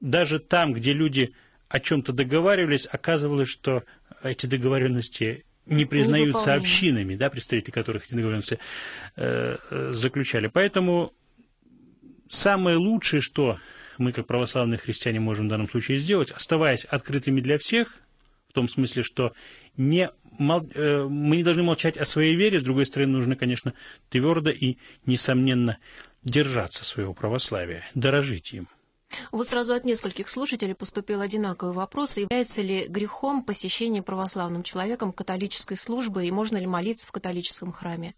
даже 0.00 0.38
там, 0.38 0.72
где 0.72 0.92
люди 0.92 1.34
о 1.68 1.80
чем-то 1.80 2.12
договаривались, 2.12 2.88
оказывалось, 2.90 3.48
что 3.48 3.84
эти 4.22 4.46
договоренности 4.46 5.44
не 5.66 5.84
признаются 5.84 6.54
общинами, 6.54 7.14
да, 7.14 7.30
представители 7.30 7.70
которых 7.70 8.06
эти 8.06 8.14
договоренности 8.14 8.58
э, 9.16 9.58
э, 9.70 9.90
заключали. 9.92 10.46
Поэтому 10.46 11.12
самое 12.28 12.76
лучшее, 12.76 13.20
что 13.20 13.58
мы, 13.98 14.12
как 14.12 14.26
православные 14.26 14.78
христиане, 14.78 15.20
можем 15.20 15.46
в 15.46 15.50
данном 15.50 15.68
случае 15.68 15.98
сделать, 15.98 16.30
оставаясь 16.30 16.84
открытыми 16.84 17.40
для 17.40 17.58
всех, 17.58 17.98
в 18.48 18.54
том 18.54 18.68
смысле, 18.68 19.02
что 19.02 19.34
не 19.76 20.10
Э, 20.38 21.06
мы 21.08 21.36
не 21.36 21.42
должны 21.42 21.62
молчать 21.62 21.96
о 21.96 22.04
своей 22.04 22.34
вере, 22.36 22.60
с 22.60 22.62
другой 22.62 22.86
стороны, 22.86 23.12
нужно, 23.12 23.36
конечно, 23.36 23.74
твердо 24.08 24.50
и, 24.50 24.76
несомненно, 25.06 25.78
держаться 26.22 26.84
своего 26.84 27.14
православия, 27.14 27.84
дорожить 27.94 28.52
им. 28.52 28.68
Вот 29.32 29.48
сразу 29.48 29.72
от 29.72 29.84
нескольких 29.84 30.28
слушателей 30.28 30.74
поступил 30.74 31.20
одинаковый 31.20 31.74
вопрос. 31.74 32.18
Является 32.18 32.60
ли 32.60 32.86
грехом 32.88 33.42
посещение 33.42 34.02
православным 34.02 34.62
человеком 34.62 35.12
католической 35.12 35.76
службы 35.76 36.26
и 36.26 36.30
можно 36.30 36.58
ли 36.58 36.66
молиться 36.66 37.06
в 37.06 37.12
католическом 37.12 37.72
храме? 37.72 38.14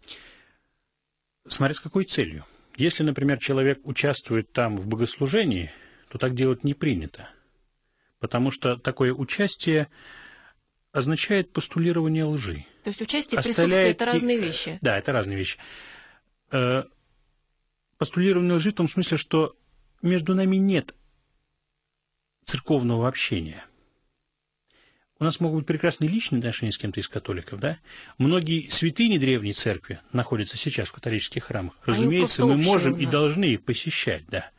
Смотря 1.47 1.73
с 1.73 1.79
какой 1.79 2.03
целью. 2.03 2.45
Если, 2.75 3.03
например, 3.03 3.39
человек 3.39 3.79
участвует 3.83 4.51
там 4.51 4.77
в 4.77 4.87
богослужении, 4.87 5.71
то 6.09 6.17
так 6.17 6.35
делать 6.35 6.63
не 6.63 6.73
принято. 6.73 7.29
Потому 8.19 8.51
что 8.51 8.77
такое 8.77 9.13
участие 9.13 9.87
означает 10.91 11.51
постулирование 11.51 12.25
лжи. 12.25 12.65
То 12.83 12.89
есть 12.89 13.01
участие 13.01 13.39
и 13.39 13.43
присутствие– 13.43 13.89
это 13.91 14.05
разные 14.05 14.37
вещи? 14.37 14.79
Да, 14.81 14.97
это 14.97 15.11
разные 15.11 15.37
вещи. 15.37 15.57
Э, 16.51 16.83
постулирование 17.97 18.53
лжи 18.55 18.71
в 18.71 18.75
том 18.75 18.89
смысле, 18.89 19.17
что 19.17 19.55
между 20.01 20.35
нами 20.35 20.57
нет 20.57 20.93
церковного 22.45 23.07
общения. 23.07 23.63
У 25.19 25.23
нас 25.23 25.39
могут 25.39 25.59
быть 25.59 25.67
прекрасные 25.67 26.09
личные 26.09 26.39
отношения 26.39 26.71
с 26.71 26.79
кем-то 26.79 26.99
из 26.99 27.07
католиков, 27.07 27.59
да? 27.59 27.77
Многие 28.17 28.67
святыни 28.69 29.19
древней 29.19 29.53
церкви 29.53 29.99
находятся 30.11 30.57
сейчас 30.57 30.89
в 30.89 30.93
католических 30.93 31.43
храмах. 31.43 31.75
Разумеется, 31.85 32.43
мы 32.43 32.57
можем 32.57 32.97
и 32.97 33.05
должны 33.05 33.45
их 33.45 33.63
посещать, 33.63 34.23
да. 34.29 34.49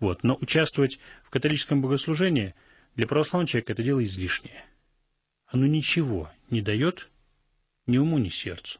Вот. 0.00 0.24
Но 0.24 0.38
участвовать 0.40 0.98
в 1.22 1.30
католическом 1.30 1.82
богослужении 1.82 2.54
для 2.96 3.06
православного 3.06 3.48
человека 3.48 3.72
это 3.72 3.82
дело 3.82 4.02
излишнее 4.02 4.64
оно 5.48 5.66
ничего 5.66 6.30
не 6.50 6.60
дает 6.60 7.08
ни 7.86 7.98
уму, 7.98 8.18
ни 8.18 8.28
сердцу. 8.28 8.78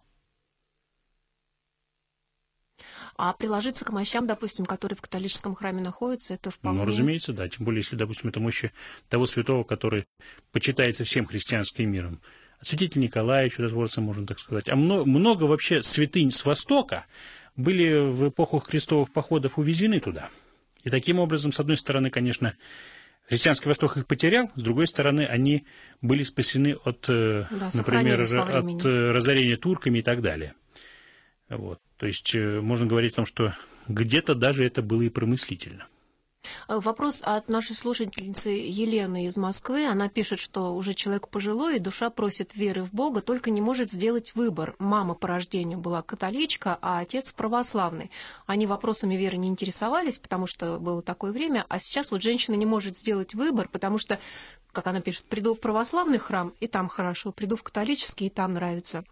А 3.17 3.33
приложиться 3.33 3.85
к 3.85 3.91
мощам, 3.91 4.29
допустим, 4.29 4.65
которые 4.65 4.97
в 4.97 5.03
католическом 5.03 5.57
храме 5.57 5.83
находятся, 5.83 6.35
это 6.35 6.53
вполне... 6.53 6.79
Ну, 6.79 6.85
разумеется, 6.85 7.33
да. 7.33 7.49
Тем 7.49 7.65
более, 7.65 7.81
если, 7.81 7.97
допустим, 7.97 8.31
это 8.31 8.39
мощи 8.39 8.73
того 9.09 9.27
святого, 9.27 9.65
который 9.65 10.07
почитается 10.53 11.03
всем 11.03 11.27
христианским 11.27 11.91
миром. 11.91 12.21
Святитель 12.61 13.01
Николая 13.01 13.49
чудотворца, 13.49 14.01
можно 14.01 14.25
так 14.25 14.39
сказать. 14.39 14.69
А 14.69 14.77
много, 14.77 15.05
много 15.05 15.45
вообще 15.45 15.83
святынь 15.83 16.31
с 16.31 16.45
Востока 16.45 17.07
были 17.57 17.99
в 18.09 18.29
эпоху 18.29 18.61
крестовых 18.61 19.13
походов 19.13 19.59
увезены 19.59 19.99
туда. 19.99 20.31
И 20.85 20.89
таким 20.89 21.19
образом, 21.19 21.53
с 21.53 21.59
одной 21.59 21.77
стороны, 21.77 22.11
конечно, 22.11 22.55
Христианский 23.29 23.69
Восток 23.69 23.97
их 23.99 24.07
потерял, 24.07 24.51
с 24.57 24.63
другой 24.63 24.87
стороны, 24.87 25.27
они 25.27 25.67
были 26.01 26.23
спасены 26.23 26.77
от, 26.85 27.07
э, 27.09 27.45
да, 27.51 27.71
например, 27.75 28.21
от 28.23 28.85
э, 28.87 29.11
разорения 29.11 29.57
турками 29.57 29.99
и 29.99 30.03
так 30.03 30.23
далее. 30.23 30.55
Вот. 31.51 31.79
То 31.99 32.07
есть 32.07 32.35
э, 32.35 32.61
можно 32.61 32.87
говорить 32.87 33.13
о 33.15 33.17
том, 33.17 33.27
что 33.27 33.55
где-то 33.87 34.35
даже 34.35 34.65
это 34.65 34.81
было 34.81 35.03
и 35.03 35.11
промыслительно. 35.11 35.87
Э, 36.69 36.79
вопрос 36.81 37.21
от 37.25 37.49
нашей 37.49 37.75
слушательницы 37.75 38.49
Елены 38.51 39.27
из 39.27 39.37
Москвы. 39.37 39.87
Она 39.87 40.09
пишет, 40.09 40.39
что 40.41 40.75
уже 40.75 40.95
человек 40.95 41.29
пожилой, 41.29 41.77
и 41.77 41.81
душа 41.81 42.11
просит 42.11 42.55
веры 42.55 42.83
в 42.83 42.93
Бога, 42.93 43.21
только 43.21 43.51
не 43.51 43.61
может 43.61 43.91
сделать 43.91 44.35
выбор. 44.35 44.75
Мама 44.79 45.15
по 45.15 45.29
рождению 45.29 45.79
была 45.79 46.03
католичка, 46.03 46.79
а 46.81 47.01
отец 47.01 47.33
православный. 47.33 48.11
Они 48.47 48.67
вопросами 48.67 49.15
веры 49.15 49.37
не 49.37 49.49
интересовались, 49.49 50.19
потому 50.19 50.47
что 50.47 50.79
было 50.79 51.03
такое 51.03 51.33
время, 51.33 51.65
а 51.69 51.79
сейчас 51.79 52.11
вот 52.11 52.23
женщина 52.23 52.55
не 52.55 52.67
может 52.67 52.97
сделать 52.97 53.35
выбор, 53.35 53.69
потому 53.69 53.99
что, 53.99 54.19
как 54.73 54.87
она 54.87 55.01
пишет, 55.01 55.25
приду 55.25 55.55
в 55.55 55.61
православный 55.61 56.19
храм, 56.19 56.53
и 56.61 56.67
там 56.67 56.89
хорошо, 56.89 57.33
приду 57.33 57.57
в 57.57 57.63
католический, 57.63 58.27
и 58.27 58.31
там 58.31 58.55
нравится. 58.55 59.05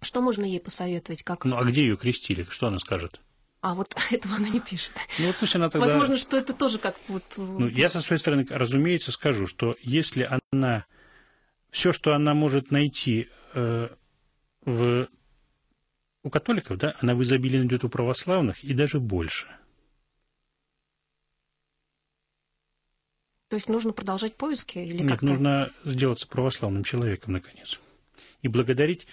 Что 0.00 0.20
можно 0.20 0.44
ей 0.44 0.60
посоветовать? 0.60 1.22
Как... 1.22 1.44
Ну, 1.44 1.56
а 1.56 1.64
где 1.64 1.82
ее 1.82 1.96
крестили? 1.96 2.46
Что 2.50 2.66
она 2.66 2.78
скажет? 2.78 3.20
А 3.62 3.74
вот 3.74 3.94
этого 4.10 4.34
она 4.34 4.48
не 4.48 4.60
пишет. 4.60 4.92
Ну, 5.18 5.28
вот 5.28 5.36
пусть 5.38 5.56
она 5.56 5.70
тогда... 5.70 5.86
Возможно, 5.86 6.18
что 6.18 6.36
это 6.36 6.52
тоже 6.52 6.78
как 6.78 6.96
вот... 7.08 7.22
Ну, 7.36 7.68
я 7.68 7.88
со 7.88 8.02
своей 8.02 8.20
стороны, 8.20 8.46
разумеется, 8.50 9.12
скажу, 9.12 9.46
что 9.46 9.76
если 9.80 10.28
она... 10.50 10.84
Все, 11.70 11.92
что 11.92 12.12
она 12.12 12.34
может 12.34 12.70
найти 12.70 13.28
э, 13.54 13.88
в... 14.66 15.08
у 16.22 16.28
католиков, 16.28 16.76
да, 16.76 16.94
она 17.00 17.14
в 17.14 17.22
изобилии 17.22 17.58
найдет 17.58 17.82
у 17.84 17.88
православных 17.88 18.62
и 18.62 18.74
даже 18.74 19.00
больше. 19.00 19.46
То 23.48 23.56
есть 23.56 23.68
нужно 23.68 23.92
продолжать 23.92 24.34
поиски? 24.34 24.78
Или 24.78 25.02
Нет, 25.02 25.22
нужно 25.22 25.72
сделаться 25.84 26.26
православным 26.26 26.84
человеком, 26.84 27.34
наконец. 27.34 27.78
И 28.42 28.48
благодарить 28.48 29.06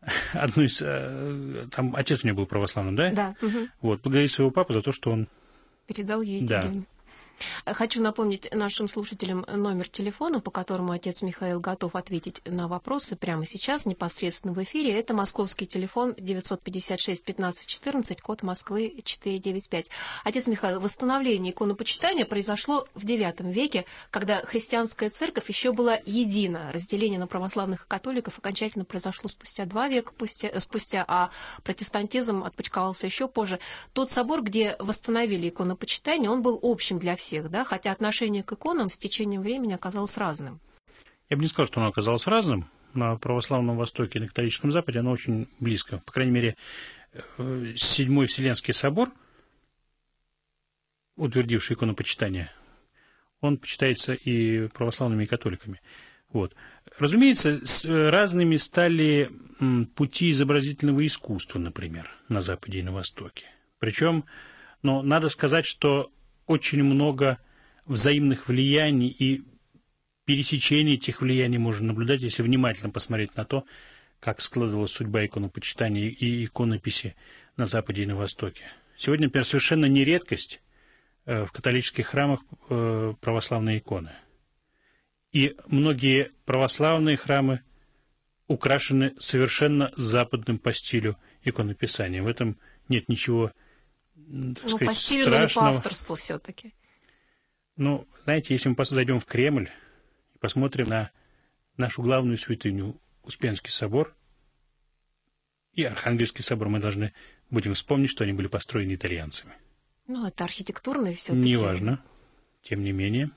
одну 0.32 0.62
из... 0.62 0.80
Э, 0.82 1.66
там 1.70 1.94
отец 1.96 2.22
у 2.22 2.26
нее 2.26 2.34
был 2.34 2.46
православным, 2.46 2.96
да? 2.96 3.10
Да. 3.10 3.34
Угу. 3.42 3.68
Вот, 3.82 4.02
благодарить 4.02 4.32
своего 4.32 4.50
папу 4.50 4.72
за 4.72 4.82
то, 4.82 4.92
что 4.92 5.10
он... 5.10 5.28
Передал 5.86 6.22
ей 6.22 6.42
да. 6.42 6.62
гены. 6.62 6.84
Хочу 7.66 8.02
напомнить 8.02 8.52
нашим 8.52 8.88
слушателям 8.88 9.44
номер 9.52 9.88
телефона, 9.88 10.40
по 10.40 10.50
которому 10.50 10.92
отец 10.92 11.22
Михаил 11.22 11.60
готов 11.60 11.94
ответить 11.94 12.42
на 12.44 12.68
вопросы 12.68 13.16
прямо 13.16 13.46
сейчас, 13.46 13.86
непосредственно 13.86 14.52
в 14.52 14.62
эфире. 14.62 14.98
Это 14.98 15.14
московский 15.14 15.66
телефон 15.66 16.14
956 16.18 17.24
15 17.24 17.66
14, 17.66 18.20
код 18.20 18.42
Москвы 18.42 19.02
495. 19.04 19.86
Отец 20.24 20.46
Михаил, 20.46 20.80
восстановление 20.80 21.52
иконопочитания 21.52 22.24
произошло 22.24 22.86
в 22.94 23.04
IX 23.04 23.52
веке, 23.52 23.84
когда 24.10 24.42
христианская 24.42 25.10
церковь 25.10 25.48
еще 25.48 25.72
была 25.72 25.98
едина. 26.04 26.70
Разделение 26.72 27.18
на 27.18 27.26
православных 27.26 27.84
и 27.84 27.88
католиков 27.88 28.38
окончательно 28.38 28.84
произошло 28.84 29.28
спустя 29.28 29.64
два 29.64 29.88
века 29.88 30.12
спустя, 30.58 31.04
а 31.06 31.30
протестантизм 31.62 32.42
отпочковался 32.42 33.06
еще 33.06 33.28
позже. 33.28 33.58
Тот 33.92 34.10
собор, 34.10 34.42
где 34.42 34.76
восстановили 34.78 35.48
иконопочитание, 35.48 36.30
он 36.30 36.42
был 36.42 36.58
общим 36.62 36.98
для 36.98 37.16
всех 37.16 37.27
всех, 37.28 37.50
да, 37.50 37.64
хотя 37.64 37.92
отношение 37.92 38.42
к 38.42 38.52
иконам 38.52 38.88
с 38.88 38.96
течением 38.96 39.42
времени 39.42 39.74
оказалось 39.74 40.16
разным. 40.16 40.60
Я 41.28 41.36
бы 41.36 41.42
не 41.42 41.48
сказал, 41.48 41.66
что 41.66 41.80
оно 41.80 41.90
оказалось 41.90 42.26
разным. 42.26 42.70
На 42.94 43.16
православном 43.16 43.76
Востоке 43.76 44.18
и 44.18 44.22
на 44.22 44.28
католическом 44.28 44.72
Западе 44.72 45.00
оно 45.00 45.10
очень 45.10 45.46
близко. 45.60 45.98
По 46.06 46.12
крайней 46.12 46.32
мере, 46.32 46.56
э, 47.36 47.74
Седьмой 47.76 48.26
Вселенский 48.26 48.72
собор, 48.72 49.12
утвердивший 51.16 51.76
иконопочитание, 51.76 52.50
он 53.42 53.58
почитается 53.58 54.14
и 54.14 54.68
православными, 54.68 55.24
и 55.24 55.26
католиками. 55.26 55.82
Вот. 56.32 56.54
Разумеется, 56.98 57.60
с 57.66 57.84
разными 57.84 58.56
стали 58.56 59.30
пути 59.94 60.30
изобразительного 60.30 61.06
искусства, 61.06 61.58
например, 61.58 62.10
на 62.30 62.40
Западе 62.40 62.78
и 62.78 62.82
на 62.82 62.92
Востоке. 62.92 63.44
Причем, 63.78 64.24
но 64.82 65.02
надо 65.02 65.28
сказать, 65.28 65.66
что 65.66 66.10
очень 66.48 66.82
много 66.82 67.38
взаимных 67.86 68.48
влияний 68.48 69.08
и 69.08 69.44
пересечений 70.24 70.94
этих 70.94 71.22
влияний 71.22 71.58
можно 71.58 71.86
наблюдать, 71.86 72.22
если 72.22 72.42
внимательно 72.42 72.90
посмотреть 72.90 73.36
на 73.36 73.44
то, 73.44 73.64
как 74.20 74.40
складывалась 74.40 74.90
судьба 74.90 75.24
иконопочитания 75.24 76.08
и 76.08 76.44
иконописи 76.44 77.14
на 77.56 77.66
Западе 77.66 78.02
и 78.02 78.06
на 78.06 78.16
Востоке. 78.16 78.64
Сегодня, 78.98 79.26
например, 79.26 79.44
совершенно 79.44 79.86
не 79.86 80.04
редкость 80.04 80.60
э, 81.24 81.44
в 81.44 81.52
католических 81.52 82.08
храмах 82.08 82.40
э, 82.68 83.14
православные 83.20 83.78
иконы. 83.78 84.10
И 85.32 85.54
многие 85.68 86.30
православные 86.46 87.16
храмы 87.16 87.60
украшены 88.48 89.14
совершенно 89.18 89.92
западным 89.96 90.58
по 90.58 90.72
стилю 90.72 91.16
иконописанием. 91.44 92.24
В 92.24 92.28
этом 92.28 92.56
нет 92.88 93.08
ничего 93.08 93.52
так 94.28 94.64
ну, 94.64 94.68
сказать, 94.68 94.96
страшного. 94.96 95.38
но 95.38 95.44
не 95.44 95.54
по 95.54 95.68
авторству 95.68 96.14
все-таки. 96.14 96.74
Ну, 97.76 98.06
знаете, 98.24 98.54
если 98.54 98.68
мы 98.68 98.84
зайдем 98.84 99.20
в 99.20 99.24
Кремль 99.24 99.70
и 100.34 100.38
посмотрим 100.38 100.88
на 100.88 101.10
нашу 101.76 102.02
главную 102.02 102.36
святыню, 102.38 102.96
Успенский 103.22 103.70
собор 103.70 104.14
и 105.74 105.84
Архангельский 105.84 106.42
собор, 106.42 106.68
мы 106.68 106.80
должны 106.80 107.12
будем 107.50 107.74
вспомнить, 107.74 108.10
что 108.10 108.24
они 108.24 108.32
были 108.32 108.46
построены 108.48 108.94
итальянцами. 108.94 109.52
Ну, 110.06 110.26
это 110.26 110.44
архитектурные 110.44 111.14
все-таки. 111.14 111.38
Неважно. 111.38 112.02
Тем 112.62 112.82
не 112.82 112.92
менее, 112.92 113.30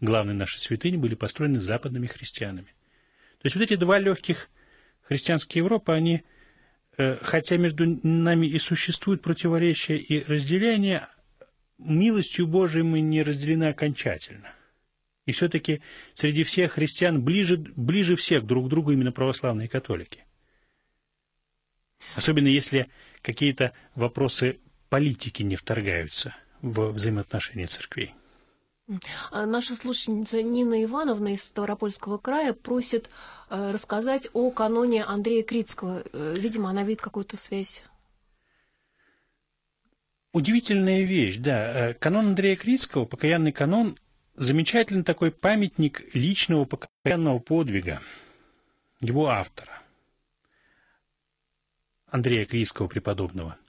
главные 0.00 0.34
наши 0.34 0.60
святыни 0.60 0.96
были 0.96 1.14
построены 1.14 1.60
западными 1.60 2.06
христианами. 2.06 2.68
То 3.38 3.46
есть 3.46 3.56
вот 3.56 3.62
эти 3.62 3.76
два 3.76 3.98
легких 3.98 4.48
христианские 5.02 5.60
Европы, 5.60 5.92
они, 5.92 6.22
хотя 7.22 7.56
между 7.56 7.98
нами 8.02 8.46
и 8.46 8.58
существуют 8.58 9.22
противоречия 9.22 9.96
и 9.96 10.24
разделения, 10.24 11.08
милостью 11.78 12.46
Божией 12.46 12.82
мы 12.82 13.00
не 13.00 13.22
разделены 13.22 13.68
окончательно. 13.68 14.52
И 15.24 15.32
все-таки 15.32 15.80
среди 16.14 16.42
всех 16.42 16.72
христиан 16.72 17.22
ближе, 17.22 17.58
ближе 17.76 18.16
всех 18.16 18.46
друг 18.46 18.66
к 18.66 18.68
другу 18.68 18.92
именно 18.92 19.12
православные 19.12 19.68
католики. 19.68 20.24
Особенно 22.14 22.48
если 22.48 22.88
какие-то 23.22 23.72
вопросы 23.94 24.58
политики 24.88 25.42
не 25.42 25.56
вторгаются 25.56 26.34
в 26.62 26.92
взаимоотношения 26.92 27.66
церквей. 27.66 28.14
А 29.30 29.44
наша 29.44 29.76
слушательница 29.76 30.42
Нина 30.42 30.82
Ивановна 30.82 31.34
из 31.34 31.44
Ставропольского 31.44 32.16
края 32.16 32.54
просит 32.54 33.10
э, 33.50 33.70
рассказать 33.70 34.28
о 34.32 34.50
каноне 34.50 35.04
Андрея 35.04 35.42
Критского. 35.42 36.02
Э, 36.12 36.34
видимо, 36.38 36.70
она 36.70 36.84
видит 36.84 37.02
какую-то 37.02 37.36
связь. 37.36 37.84
Удивительная 40.32 41.02
вещь, 41.02 41.36
да. 41.36 41.90
Э, 41.90 41.94
канон 41.94 42.28
Андрея 42.28 42.56
Критского, 42.56 43.04
покаянный 43.04 43.52
канон, 43.52 43.98
замечательный 44.36 45.04
такой 45.04 45.32
памятник 45.32 46.14
личного 46.14 46.64
покаянного 46.64 47.40
подвига 47.40 48.00
его 49.00 49.28
автора, 49.28 49.82
Андрея 52.10 52.46
Критского 52.46 52.88
преподобного– 52.88 53.56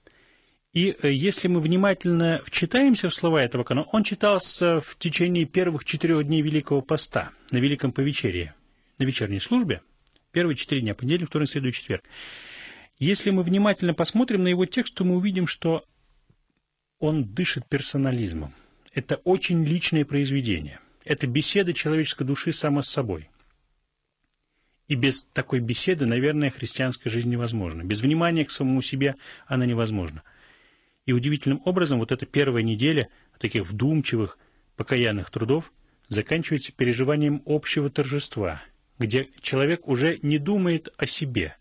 и 0.74 0.96
э, 1.02 1.12
если 1.12 1.48
мы 1.48 1.62
внимательно 1.62 2.42
вчитаемся 2.46 3.10
в 3.10 3.14
слова 3.14 3.42
этого 3.42 3.64
канона, 3.64 3.88
он 3.92 4.04
читался 4.04 4.80
в 4.82 4.98
течение 4.98 5.46
первых 5.46 5.84
четырех 5.84 6.25
дней 6.25 6.42
Великого 6.42 6.82
Поста 6.82 7.32
на 7.50 7.58
Великом 7.58 7.92
Повечерии, 7.92 8.53
на 9.00 9.03
вечерней 9.03 9.40
службе, 9.40 9.82
первые 10.32 10.55
четыре 10.55 10.82
дня, 10.82 10.94
понедельник, 10.94 11.29
вторник, 11.29 11.50
среду 11.50 11.70
и 11.70 11.74
четверг. 11.74 12.03
Если 13.00 13.32
мы 13.32 13.44
внимательно 13.44 13.94
посмотрим 13.94 14.44
на 14.44 14.50
его 14.50 14.66
текст, 14.66 14.94
то 14.94 15.05
мы 15.05 15.16
увидим, 15.16 15.48
что 15.48 15.84
он 17.00 17.24
дышит 17.24 17.66
персонализмом. 17.68 18.53
Это 18.94 19.16
очень 19.24 19.64
личное 19.66 20.05
произведение. 20.05 20.79
Это 21.05 21.25
беседа 21.25 21.74
человеческой 21.74 22.25
души 22.25 22.53
само 22.53 22.82
с 22.82 22.90
собой. 22.90 23.29
И 24.88 24.96
без 24.96 25.24
такой 25.34 25.60
беседы, 25.60 26.05
наверное, 26.05 26.50
христианская 26.50 27.10
жизнь 27.10 27.29
невозможна. 27.29 27.84
Без 27.84 28.01
внимания 28.01 28.44
к 28.44 28.51
самому 28.51 28.82
себе 28.82 29.16
она 29.48 29.66
невозможна. 29.66 30.24
И 31.05 31.14
удивительным 31.14 31.62
образом 31.66 32.00
вот 32.00 32.12
эта 32.12 32.25
первая 32.25 32.64
неделя 32.64 33.09
таких 33.40 33.66
вдумчивых, 33.66 34.38
покаянных 34.75 35.29
трудов 35.29 35.72
заканчивается 36.07 36.72
переживанием 36.72 37.42
общего 37.46 37.90
торжества, 37.90 38.62
где 38.98 39.29
человек 39.42 39.88
уже 39.88 40.20
не 40.22 40.38
думает 40.38 40.90
о 40.98 41.05
себе, 41.05 41.55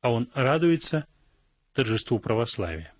а 0.00 0.12
он 0.12 0.28
радуется 0.34 1.06
торжеству 1.74 2.18
православия. 2.18 2.92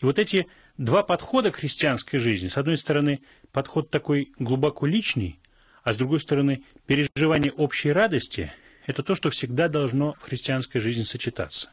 И 0.00 0.04
вот 0.04 0.18
эти 0.18 0.46
два 0.76 1.02
подхода 1.02 1.50
к 1.50 1.56
христианской 1.56 2.18
жизни, 2.18 2.48
с 2.48 2.58
одной 2.58 2.76
стороны, 2.76 3.20
подход 3.52 3.90
такой 3.90 4.30
глубоко 4.38 4.86
личный, 4.86 5.38
а 5.82 5.92
с 5.92 5.96
другой 5.96 6.20
стороны, 6.20 6.62
переживание 6.86 7.52
общей 7.52 7.92
радости– 7.92 8.52
это 8.86 9.02
то, 9.02 9.14
что 9.14 9.30
всегда 9.30 9.68
должно 9.68 10.12
в 10.14 10.20
христианской 10.20 10.80
жизни 10.80 11.02
сочетаться. 11.04 11.70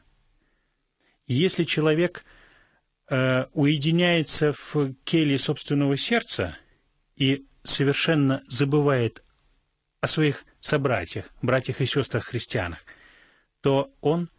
И 1.25 1.33
если 1.33 1.63
человек– 1.63 2.23
уединяется 3.09 4.53
в 4.53 4.93
келье 5.05 5.39
собственного 5.39 5.95
сердца 5.95 6.57
и 7.15 7.45
совершенно 7.63 8.43
забывает 8.47 9.23
о 10.01 10.07
своих 10.07 10.45
собратьях, 10.59 11.29
братьях 11.41 11.81
и 11.81 11.85
сестрах 11.85 12.25
христианах, 12.25 12.79
то 13.61 13.89
он 14.01 14.29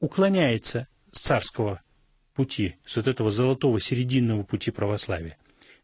уклоняется 0.00 0.88
с 1.12 1.20
царского 1.20 1.82
пути, 2.34 2.76
с 2.86 2.96
вот 2.96 3.06
этого 3.06 3.30
золотого 3.30 3.80
серединного 3.80 4.42
пути 4.44 4.70
православия. 4.70 5.36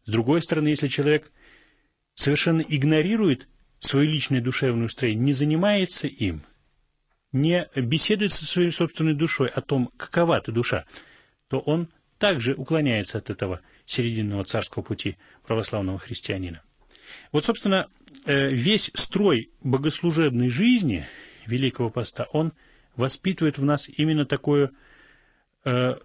С 0.05 0.11
другой 0.11 0.41
стороны, 0.41 0.69
если 0.69 0.87
человек 0.87 1.31
совершенно 2.15 2.61
игнорирует 2.61 3.47
свое 3.79 4.07
личное 4.07 4.41
душевное 4.41 4.87
устроение, 4.87 5.23
не 5.23 5.33
занимается 5.33 6.07
им, 6.07 6.43
не 7.31 7.69
беседует 7.75 8.33
со 8.33 8.45
своей 8.45 8.71
собственной 8.71 9.13
душой 9.13 9.49
о 9.49 9.61
том, 9.61 9.91
какова 9.97 10.41
ты 10.41 10.51
душа, 10.51 10.85
то 11.47 11.59
он 11.59 11.87
также 12.19 12.53
уклоняется 12.53 13.17
от 13.17 13.29
этого 13.29 13.61
серединного 13.85 14.43
царского 14.43 14.83
пути 14.83 15.17
православного 15.45 15.99
христианина. 15.99 16.61
Вот, 17.31 17.45
собственно, 17.45 17.87
э, 18.25 18.49
весь 18.49 18.91
строй 18.93 19.49
богослужебной 19.63 20.49
жизни 20.49 21.07
Великого 21.45 21.89
Поста, 21.89 22.27
он 22.33 22.53
воспитывает 22.95 23.57
в 23.57 23.63
нас 23.63 23.87
именно 23.89 24.25
такую 24.25 24.71
э, 25.63 25.95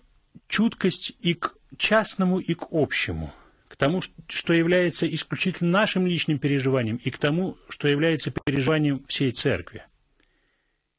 чуткость 0.48 1.12
и 1.20 1.34
к 1.34 1.54
частному, 1.76 2.38
и 2.38 2.54
к 2.54 2.68
общему, 2.70 3.32
к 3.68 3.76
тому, 3.76 4.02
что 4.28 4.52
является 4.52 5.12
исключительно 5.12 5.70
нашим 5.70 6.06
личным 6.06 6.38
переживанием, 6.38 6.96
и 6.96 7.10
к 7.10 7.18
тому, 7.18 7.56
что 7.68 7.88
является 7.88 8.30
переживанием 8.30 9.04
всей 9.08 9.32
церкви. 9.32 9.84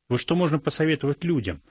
Вот 0.10 0.20
что 0.20 0.36
можно 0.36 0.60
посоветовать 0.60 1.24
людям 1.24 1.62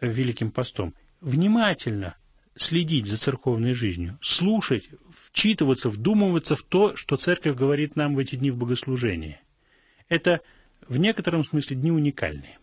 Великим 0.00 0.50
Постом? 0.50 0.94
Внимательно 1.20 2.16
следить 2.56 3.06
за 3.06 3.16
церковной 3.16 3.74
жизнью, 3.74 4.18
слушать, 4.20 4.88
вчитываться, 5.14 5.88
вдумываться 5.90 6.56
в 6.56 6.62
то, 6.62 6.96
что 6.96 7.16
церковь 7.16 7.56
говорит 7.56 7.96
нам 7.96 8.14
в 8.14 8.18
эти 8.18 8.36
дни 8.36 8.50
в 8.50 8.56
богослужении. 8.56 9.40
Это 10.08 10.40
в 10.88 10.98
некотором 10.98 11.44
смысле 11.44 11.76
дни 11.76 11.90
уникальные. 11.90 12.58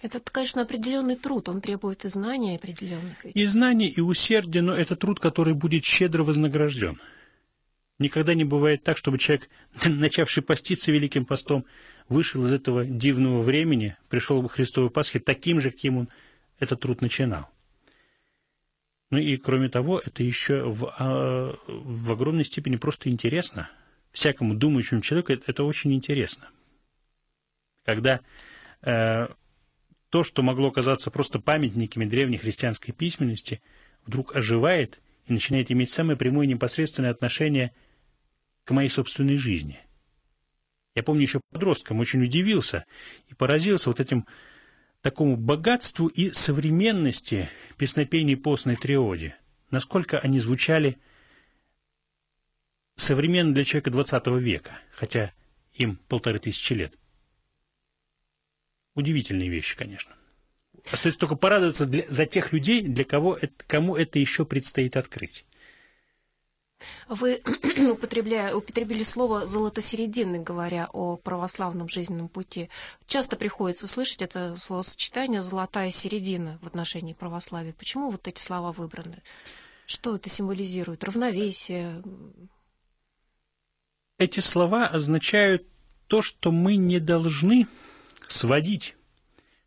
Это, 0.00 0.20
конечно, 0.20 0.62
определенный 0.62 1.16
труд, 1.16 1.48
он 1.48 1.60
требует 1.60 2.04
и 2.04 2.08
знаний 2.08 2.54
определенных. 2.54 3.24
И 3.24 3.46
знаний, 3.46 3.88
и 3.88 4.00
усердия, 4.00 4.62
но 4.62 4.74
это 4.74 4.94
труд, 4.94 5.18
который 5.18 5.54
будет 5.54 5.84
щедро 5.84 6.22
вознагражден. 6.22 7.00
Никогда 7.98 8.34
не 8.34 8.44
бывает 8.44 8.84
так, 8.84 8.96
чтобы 8.96 9.18
человек, 9.18 9.48
начавший 9.86 10.42
поститься 10.42 10.92
Великим 10.92 11.24
постом, 11.24 11.64
вышел 12.08 12.44
из 12.44 12.52
этого 12.52 12.84
дивного 12.84 13.42
времени, 13.42 13.96
пришел 14.08 14.46
к 14.46 14.52
Христовой 14.52 14.90
Пасхе 14.90 15.18
таким 15.18 15.60
же, 15.60 15.72
каким 15.72 15.98
он 15.98 16.08
этот 16.60 16.80
труд 16.80 17.02
начинал. 17.02 17.48
Ну 19.10 19.18
и 19.18 19.36
кроме 19.36 19.68
того, 19.68 20.00
это 20.04 20.22
еще 20.22 20.64
в, 20.64 20.94
а, 20.98 21.56
в 21.66 22.12
огромной 22.12 22.44
степени 22.44 22.76
просто 22.76 23.08
интересно. 23.08 23.70
Всякому 24.12 24.54
думающему 24.54 25.00
человеку 25.00 25.32
это, 25.32 25.64
очень 25.64 25.94
интересно. 25.94 26.48
Когда 27.84 28.20
э, 28.82 29.28
то, 30.10 30.24
что 30.24 30.42
могло 30.42 30.70
казаться 30.70 31.10
просто 31.10 31.38
памятниками 31.38 32.04
древней 32.04 32.38
христианской 32.38 32.92
письменности, 32.92 33.62
вдруг 34.06 34.34
оживает 34.36 34.98
и 35.26 35.32
начинает 35.32 35.70
иметь 35.70 35.90
самое 35.90 36.18
прямое 36.18 36.46
непосредственное 36.46 37.10
отношение 37.10 37.72
к 38.64 38.70
моей 38.72 38.88
собственной 38.88 39.36
жизни. 39.36 39.78
Я 40.94 41.02
помню 41.02 41.22
еще 41.22 41.40
подростком 41.50 42.00
очень 42.00 42.22
удивился 42.22 42.84
и 43.28 43.34
поразился 43.34 43.88
вот 43.88 44.00
этим 44.00 44.26
такому 45.02 45.36
богатству 45.36 46.08
и 46.08 46.30
современности 46.30 47.48
песнопений 47.76 48.36
постной 48.36 48.76
триоди. 48.76 49.34
Насколько 49.70 50.18
они 50.18 50.40
звучали 50.40 50.98
современно 52.96 53.54
для 53.54 53.64
человека 53.64 53.90
20 53.90 54.26
века, 54.40 54.78
хотя 54.92 55.32
им 55.74 55.98
полторы 56.08 56.38
тысячи 56.38 56.72
лет. 56.72 56.92
Удивительные 58.94 59.48
вещи, 59.48 59.76
конечно. 59.76 60.14
Остается 60.90 61.20
только 61.20 61.36
порадоваться 61.36 61.86
для, 61.86 62.04
за 62.08 62.26
тех 62.26 62.52
людей, 62.52 62.82
для 62.82 63.04
кого 63.04 63.36
это, 63.36 63.52
кому 63.66 63.94
это 63.94 64.18
еще 64.18 64.44
предстоит 64.44 64.96
открыть. 64.96 65.44
Вы 67.08 67.40
употребляя, 67.92 68.54
употребили 68.54 69.02
слово 69.02 69.46
«золотосерединный», 69.46 70.38
говоря 70.38 70.88
о 70.92 71.16
православном 71.16 71.88
жизненном 71.88 72.28
пути. 72.28 72.68
Часто 73.06 73.36
приходится 73.36 73.88
слышать 73.88 74.22
это 74.22 74.56
словосочетание 74.58 75.42
«золотая 75.42 75.90
середина» 75.90 76.58
в 76.62 76.66
отношении 76.66 77.14
православия. 77.14 77.72
Почему 77.72 78.10
вот 78.10 78.28
эти 78.28 78.40
слова 78.40 78.72
выбраны? 78.72 79.22
Что 79.86 80.16
это 80.16 80.28
символизирует? 80.28 81.02
Равновесие? 81.04 82.02
Эти 84.18 84.40
слова 84.40 84.86
означают 84.86 85.66
то, 86.08 86.22
что 86.22 86.52
мы 86.52 86.76
не 86.76 87.00
должны 87.00 87.66
сводить 88.26 88.96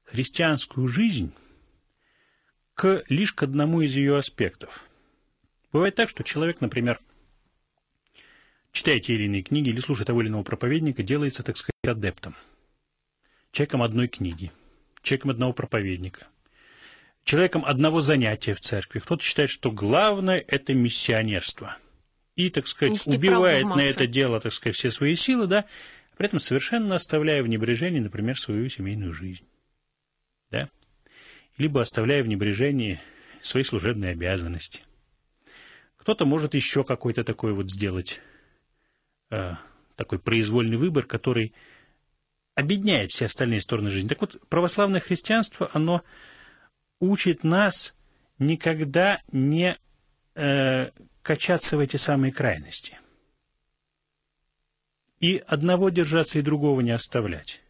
христианскую 0.04 0.88
жизнь 0.88 1.34
к 2.76 3.04
лишь 3.10 3.34
к 3.34 3.44
одному 3.44 3.82
из 3.82 3.96
ее 3.96 4.18
аспектов– 4.18 4.86
Бывает 5.72 5.96
так, 5.96 6.10
что 6.10 6.24
человек, 6.24 6.62
например, 6.62 7.00
читая 8.72 9.00
те 9.00 9.16
или 9.16 9.24
иные 9.24 9.44
книги 9.44 9.70
или 9.70 9.80
слушая 9.80 10.06
того 10.06 10.22
или 10.22 10.30
иного 10.30 10.44
проповедника, 10.44 11.04
делается, 11.04 11.44
так 11.44 11.58
сказать, 11.58 11.72
адептом. 11.86 12.36
Человеком 13.52 13.82
одной 13.82 14.08
книги, 14.08 14.52
человеком 15.02 15.32
одного 15.32 15.54
проповедника, 15.54 16.28
человеком 17.24 17.64
одного 17.66 18.02
занятия 18.02 18.54
в 18.54 18.62
церкви. 18.62 19.00
Кто-то 19.00 19.24
считает, 19.24 19.50
что 19.50 19.72
главное– 19.72 20.44
это 20.48 20.74
миссионерство. 20.74 21.78
И, 22.36 22.50
так 22.50 22.68
сказать, 22.68 22.94
Нести 22.94 23.10
убивает 23.10 23.66
на 23.66 23.82
это 23.82 24.08
дело, 24.08 24.40
так 24.40 24.54
сказать, 24.54 24.76
все 24.76 24.90
свои 24.90 25.16
силы, 25.16 25.48
да, 25.48 25.66
при 26.18 26.28
этом 26.28 26.40
совершенно 26.40 26.96
оставляя 26.96 27.44
в 27.44 27.48
небрежении, 27.48 28.00
например, 28.00 28.40
свою 28.40 28.70
семейную 28.70 29.14
жизнь. 29.14 29.46
Да? 30.50 30.70
Либо 31.58 31.82
оставляя 31.82 32.24
в 32.24 32.28
небрежении 32.28 33.02
свои 33.42 33.64
служебные 33.64 34.12
обязанности. 34.12 34.82
Кто-то 36.02 36.26
может 36.26 36.56
еще 36.56 36.84
какой-то 36.84 37.24
такой 37.24 37.54
вот 37.54 37.70
сделать 37.70 38.22
э, 39.30 39.54
такой 39.96 40.18
произвольный 40.18 40.78
выбор, 40.78 41.06
который 41.06 41.54
объединяет 42.56 43.12
все 43.12 43.26
остальные 43.26 43.62
стороны 43.62 43.92
жизни. 43.92 44.08
Так 44.08 44.22
вот, 44.22 44.42
православное 44.50 45.00
христианство, 45.00 45.70
оно 45.74 46.02
учит 47.00 47.44
нас 47.44 47.94
никогда 48.40 49.22
не 49.32 49.78
э, 50.34 50.90
качаться 51.22 51.78
в 51.78 51.80
эти 51.80 51.98
самые 51.98 52.34
крайности. 52.34 52.98
И 55.20 55.38
одного 55.46 55.90
держаться, 55.90 56.40
и 56.40 56.42
другого 56.42 56.82
не 56.82 56.92
оставлять. 56.92 57.62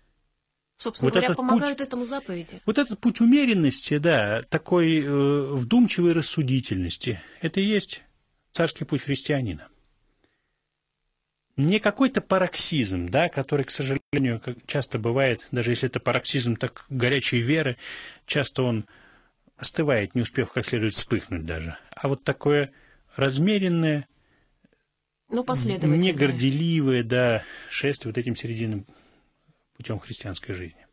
Собственно 0.78 1.12
вот 1.12 1.20
говоря, 1.20 1.36
помогают 1.36 1.78
путь, 1.80 1.88
этому 1.88 2.06
заповеди. 2.06 2.62
Вот 2.66 2.78
этот 2.78 2.98
путь 3.02 3.20
умеренности, 3.20 3.98
да, 3.98 4.44
такой 4.44 5.02
э, 5.02 5.54
вдумчивой 5.54 6.14
рассудительности, 6.14 7.22
это 7.42 7.60
и 7.60 7.66
есть 7.66 8.02
царский 8.52 8.86
путь 8.86 9.04
христианина. 9.04 9.68
Не 11.58 11.80
какой-то 11.80 12.22
пароксизм, 12.22 13.08
да, 13.08 13.30
который, 13.30 13.66
к 13.66 13.72
сожалению, 13.72 14.40
как 14.40 14.58
часто 14.68 15.00
бывает, 15.00 15.48
даже 15.52 15.72
если 15.72 15.88
это 15.88 16.00
пароксизм 16.00 16.56
так 16.56 16.86
горячей 16.90 17.40
веры, 17.40 17.78
часто 18.26 18.64
он 18.64 18.86
остывает, 19.58 20.16
не 20.16 20.22
успев 20.22 20.52
как 20.52 20.66
следует 20.66 20.96
вспыхнуть 20.96 21.46
даже. 21.46 21.78
А 21.96 22.08
вот 22.08 22.24
такое 22.24 22.72
размеренное, 23.16 24.08
ну, 25.30 25.44
негорделивое, 25.96 27.04
да, 27.04 27.44
шествие 27.70 28.12
вот 28.12 28.18
этим 28.18 28.36
серединным 28.36 28.86
путем 29.78 30.00
христианской 30.00 30.56
жизни. 30.56 30.86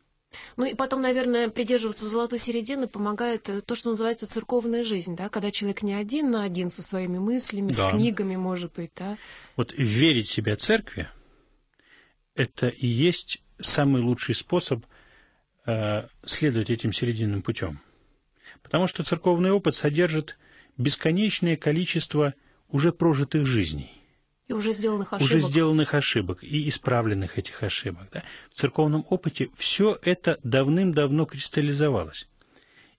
Ну 0.57 0.65
и 0.65 0.75
потом, 0.75 1.01
наверное, 1.01 1.49
придерживаться 1.49 2.05
золотой 2.05 2.37
середины 2.37 2.87
помогает 2.87 3.49
э, 3.49 3.61
то, 3.61 3.75
что 3.75 3.89
называется 3.89 4.27
церковная 4.27 4.83
жизнь, 4.83 5.15
да, 5.15 5.29
когда 5.29 5.51
человек 5.51 5.81
не 5.81 5.93
один 5.93 6.29
на 6.31 6.43
один 6.43 6.69
со 6.69 6.83
своими 6.83 7.17
мыслями, 7.17 7.71
да. 7.71 7.89
с 7.89 7.91
книгами, 7.91 8.35
может 8.35 8.73
быть, 8.73 8.91
да. 8.95 9.17
Вот 9.55 9.73
верить 9.75 10.27
себя 10.27 10.55
церкви– 10.55 11.07
это 12.35 12.69
и 12.69 12.87
есть 12.87 13.41
самый 13.59 14.01
лучший 14.01 14.35
способ 14.35 14.85
э, 15.65 16.07
следовать 16.25 16.69
этим 16.69 16.93
серединным 16.93 17.41
путем. 17.41 17.81
Потому 18.63 18.87
что 18.87 19.03
церковный 19.03 19.51
опыт 19.51 19.75
содержит 19.75 20.37
бесконечное 20.77 21.57
количество 21.57 22.33
уже 22.69 22.91
прожитых 22.93 23.45
жизней. 23.45 23.98
И 24.49 24.53
уже 24.53 24.73
сделанных 24.73 25.13
ошибок. 25.13 25.25
Уже 25.31 25.39
сделанных 25.41 25.93
ошибок 25.93 26.43
и 26.43 26.67
исправленных 26.67 27.37
этих 27.37 27.61
ошибок. 27.61 28.07
Да? 28.11 28.23
В 28.51 28.55
церковном 28.55 29.05
опыте 29.07 29.49
все 29.55 29.99
это 30.01 30.39
давным-давно 30.43 31.25
кристаллизовалось. 31.25 32.27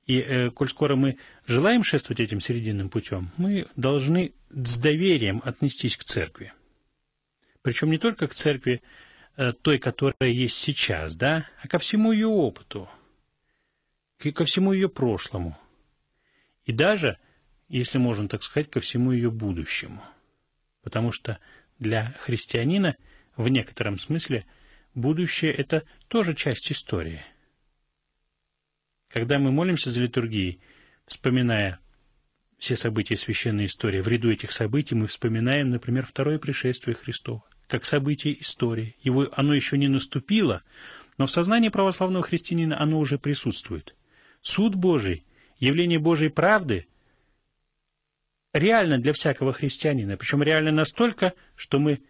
И 0.07 0.21
э, 0.21 0.51
коль 0.51 0.69
скоро 0.69 0.95
мы 0.95 1.19
желаем 1.47 1.83
шествовать 1.83 2.21
этим 2.21 2.41
серединным 2.41 2.89
путем, 2.89 3.33
мы 3.37 3.67
должны 3.75 4.33
с 4.51 4.79
доверием 4.79 5.43
отнестись 5.45 5.97
к 5.97 6.05
церкви. 6.05 6.53
Причем 7.63 7.91
не 7.91 7.99
только 7.99 8.29
к 8.29 8.35
церкви 8.35 8.81
э, 9.37 9.53
той, 9.53 9.79
которая 9.79 10.31
есть 10.31 10.57
сейчас, 10.57 11.17
да, 11.17 11.49
а 11.63 11.67
ко 11.67 11.81
всему 11.81 12.13
ее 12.13 12.29
опыту, 12.29 12.89
ко 14.19 14.45
всему 14.45 14.73
ее 14.73 14.89
прошлому. 14.89 15.59
И 16.65 16.71
даже, 16.71 17.19
если 17.69 17.99
можно 17.99 18.29
так 18.29 18.45
сказать, 18.45 18.71
ко 18.71 18.79
всему 18.81 19.11
ее 19.11 19.33
будущему– 19.33 20.05
потому 20.83 21.13
что 21.13 21.39
для 21.79 22.15
христианина 22.21 22.97
в 23.37 23.49
некотором 23.49 23.99
смысле 23.99 24.45
будущее– 24.95 25.53
это 25.55 25.83
тоже 26.09 26.35
часть 26.35 26.71
истории. 26.73 27.23
Когда 29.09 29.39
мы 29.39 29.51
молимся 29.51 29.91
за 29.91 30.01
литургией, 30.01 30.61
вспоминая 31.07 31.79
все 32.59 32.77
события 32.77 33.17
священной 33.17 33.67
истории, 33.67 34.01
в 34.01 34.09
ряду 34.09 34.31
этих 34.31 34.53
событий 34.53 34.95
мы 34.95 35.07
вспоминаем, 35.07 35.71
например, 35.71 36.07
второе 36.07 36.39
пришествие 36.39 36.95
Христова, 36.95 37.43
как 37.67 37.85
событие 37.85 38.41
истории. 38.41 38.95
Его, 39.03 39.29
оно 39.33 39.55
еще 39.55 39.79
не 39.79 39.89
наступило, 39.89 40.63
но 41.19 41.27
в 41.27 41.31
сознании 41.31 41.71
православного 41.71 42.23
христианина 42.23 42.81
оно 42.81 42.99
уже 42.99 43.19
присутствует. 43.19 43.95
Суд 44.43 44.75
Божий, 44.75 45.25
явление 45.59 45.99
Божьей 45.99 46.29
правды 46.29 46.87
реально 48.53 48.99
для 48.99 49.13
всякого 49.13 49.53
христианина, 49.53 50.17
причем 50.17 50.43
реально 50.43 50.73
настолько, 50.73 51.35
что 51.57 51.79
мы 51.79 52.01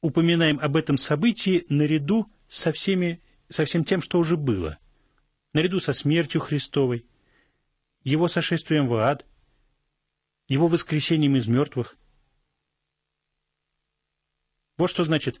упоминаем 0.00 0.58
об 0.60 0.76
этом 0.76 0.98
событии 0.98 1.64
наряду 1.68 2.26
со, 2.48 2.72
всеми, 2.72 3.20
со 3.48 3.64
всем 3.64 3.84
тем, 3.84 4.02
что 4.02 4.18
уже 4.18 4.36
было, 4.36 4.78
наряду 5.52 5.80
со 5.80 5.92
смертью 5.92 6.40
Христовой, 6.40 7.04
его 8.04 8.28
сошествием 8.28 8.88
в 8.88 8.94
ад, 8.94 9.24
его 10.48 10.66
воскресением 10.66 11.36
из 11.36 11.46
мертвых. 11.46 11.96
Вот 14.76 14.90
что 14.90 15.04
значит 15.04 15.40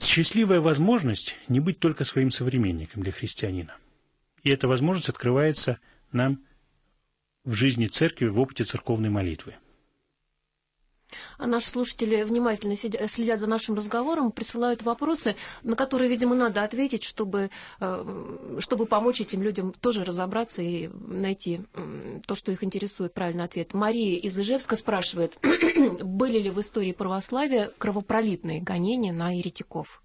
счастливая 0.00 0.60
возможность 0.60 1.36
не 1.48 1.60
быть 1.60 1.78
только 1.78 2.04
своим 2.04 2.30
современником 2.30 3.02
для 3.02 3.12
христианина. 3.12 3.76
И 4.42 4.50
эта 4.50 4.66
возможность 4.66 5.08
открывается 5.08 5.78
нам 6.10 6.40
в 7.44 7.52
жизни 7.54 7.86
церкви, 7.86 8.26
в 8.26 8.40
опыте 8.40 8.64
церковной 8.64 9.10
молитвы. 9.10 9.56
А 11.38 11.46
наши 11.46 11.68
слушатели 11.68 12.22
внимательно 12.22 12.76
следят 12.76 13.40
за 13.40 13.46
нашим 13.46 13.74
разговором, 13.74 14.30
присылают 14.30 14.82
вопросы, 14.82 15.36
на 15.62 15.76
которые, 15.76 16.08
видимо, 16.08 16.34
надо 16.34 16.62
ответить, 16.62 17.04
чтобы, 17.04 17.50
э, 17.80 18.58
чтобы 18.60 18.86
помочь 18.86 19.20
этим 19.20 19.42
людям 19.42 19.74
тоже 19.80 20.04
разобраться 20.04 20.62
и 20.62 20.88
найти 20.88 21.60
то, 22.26 22.34
что 22.34 22.50
их 22.52 22.64
интересует, 22.64 23.12
правильный 23.12 23.44
ответ. 23.44 23.74
Мария 23.74 24.18
из 24.18 24.38
Ижевска 24.38 24.76
спрашивает, 24.76 25.36
были 26.02 26.38
ли 26.38 26.50
в 26.50 26.60
истории 26.60 26.92
православия 26.92 27.70
кровопролитные 27.76 28.62
гонения 28.62 29.12
на 29.12 29.36
еретиков? 29.36 30.02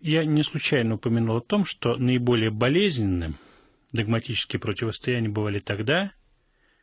Я 0.00 0.24
не 0.24 0.42
случайно 0.42 0.96
упомянул 0.96 1.36
о 1.36 1.40
том, 1.40 1.64
что 1.64 1.96
наиболее 1.96 2.50
болезненным– 2.50 3.36
догматические 3.92 4.60
противостояния 4.60 5.28
бывали 5.28 5.60
тогда, 5.60 6.12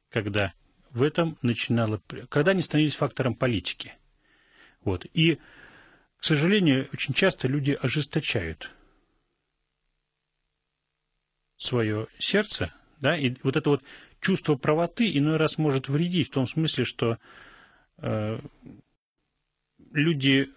когда 0.10 0.54
в 0.92 1.04
этом 1.04 1.38
начинало, 1.42 2.02
когда 2.30 2.52
они 2.52 2.62
становились 2.62 2.96
фактором 2.96 3.36
политики. 3.36 3.94
Вот. 4.84 5.06
И, 5.14 5.38
к 6.18 6.24
сожалению, 6.24 6.88
очень 6.94 7.14
часто 7.14 7.48
люди 7.48 7.78
ожесточают 7.82 8.72
свое 11.58 12.08
сердце, 12.18 12.74
да, 13.02 13.18
и 13.18 13.36
вот 13.44 13.56
это 13.58 13.70
вот 13.70 13.84
чувство 14.22 14.56
правоты 14.56 15.16
иной 15.18 15.38
раз 15.38 15.58
может 15.58 15.90
вредить 15.90 16.30
в 16.30 16.34
том 16.34 16.48
смысле, 16.48 16.86
что 16.86 17.18
э, 17.98 18.40
люди, 19.92 20.50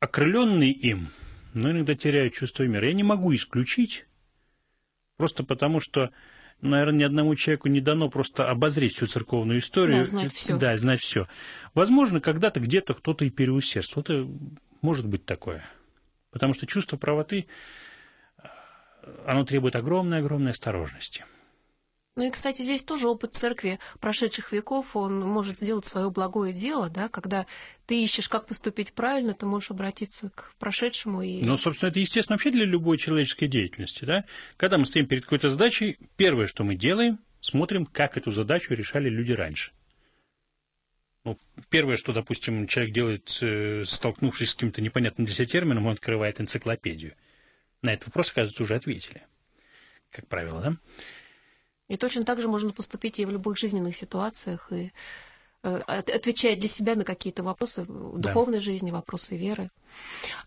окрыленные 0.00 0.72
им, 0.72 1.10
но 1.54 1.70
иногда 1.70 1.94
теряют 1.94 2.34
чувство 2.34 2.64
мира. 2.64 2.86
Я 2.86 2.94
не 2.94 3.02
могу 3.02 3.34
исключить, 3.34 4.06
просто 5.16 5.44
потому 5.44 5.80
что, 5.80 6.10
наверное, 6.60 7.00
ни 7.00 7.02
одному 7.04 7.34
человеку 7.34 7.68
не 7.68 7.80
дано 7.80 8.08
просто 8.08 8.50
обозреть 8.50 8.94
всю 8.94 9.06
церковную 9.06 9.60
историю. 9.60 9.98
Да, 9.98 10.04
знать 10.04 10.32
все. 10.32 10.56
Да, 10.56 10.76
знать 10.76 11.00
все. 11.00 11.28
Возможно, 11.74 12.20
когда-то 12.20 12.60
где-то 12.60 12.94
кто-то 12.94 13.24
и 13.24 13.30
переусердствовал. 13.30 14.02
Это 14.04 14.28
может 14.80 15.06
быть 15.06 15.24
такое. 15.24 15.64
Потому 16.30 16.54
что 16.54 16.66
чувство 16.66 16.96
правоты, 16.96 17.46
оно 19.26 19.44
требует 19.44 19.76
огромной-огромной 19.76 20.52
осторожности. 20.52 21.24
Ну 22.14 22.26
и, 22.26 22.30
кстати, 22.30 22.60
здесь 22.60 22.82
тоже 22.82 23.08
опыт 23.08 23.32
церкви 23.32 23.78
прошедших 23.98 24.52
веков, 24.52 24.96
он 24.96 25.20
может 25.20 25.60
сделать 25.60 25.86
свое 25.86 26.10
благое 26.10 26.52
дело, 26.52 26.90
да, 26.90 27.08
когда 27.08 27.46
ты 27.86 28.04
ищешь, 28.04 28.28
как 28.28 28.46
поступить 28.46 28.92
правильно, 28.92 29.32
ты 29.32 29.46
можешь 29.46 29.70
обратиться 29.70 30.30
к 30.34 30.54
прошедшему 30.58 31.22
и... 31.22 31.42
Ну, 31.42 31.56
собственно, 31.56 31.88
это 31.88 32.00
естественно 32.00 32.34
вообще 32.34 32.50
для 32.50 32.66
любой 32.66 32.98
человеческой 32.98 33.46
деятельности, 33.46 34.04
да. 34.04 34.24
Когда 34.58 34.76
мы 34.76 34.84
стоим 34.84 35.06
перед 35.06 35.22
какой-то 35.22 35.48
задачей, 35.48 35.98
первое, 36.16 36.46
что 36.46 36.64
мы 36.64 36.74
делаем, 36.74 37.18
смотрим, 37.40 37.86
как 37.86 38.18
эту 38.18 38.30
задачу 38.30 38.74
решали 38.74 39.08
люди 39.08 39.32
раньше. 39.32 39.72
Ну, 41.24 41.38
первое, 41.70 41.96
что, 41.96 42.12
допустим, 42.12 42.66
человек 42.66 42.92
делает, 42.92 43.38
э, 43.40 43.84
столкнувшись 43.86 44.50
с 44.50 44.54
каким-то 44.54 44.82
непонятным 44.82 45.24
для 45.24 45.34
себя 45.34 45.46
термином, 45.46 45.86
он 45.86 45.94
открывает 45.94 46.42
энциклопедию. 46.42 47.14
На 47.80 47.94
этот 47.94 48.08
вопрос, 48.08 48.32
оказывается, 48.32 48.64
уже 48.64 48.74
ответили, 48.74 49.22
как 50.10 50.26
правило, 50.26 50.60
да? 50.60 50.76
И 51.92 51.96
точно 51.98 52.22
так 52.22 52.40
же 52.40 52.48
можно 52.48 52.70
поступить 52.70 53.18
и 53.18 53.26
в 53.26 53.30
любых 53.30 53.58
жизненных 53.58 53.94
ситуациях, 53.94 54.72
и 54.72 54.92
э, 55.62 55.76
отвечать 55.86 56.58
для 56.58 56.68
себя 56.68 56.94
на 56.94 57.04
какие-то 57.04 57.42
вопросы 57.42 57.82
в 57.82 58.18
духовной 58.18 58.60
да. 58.60 58.64
жизни, 58.64 58.90
вопросы 58.90 59.36
веры. 59.36 59.68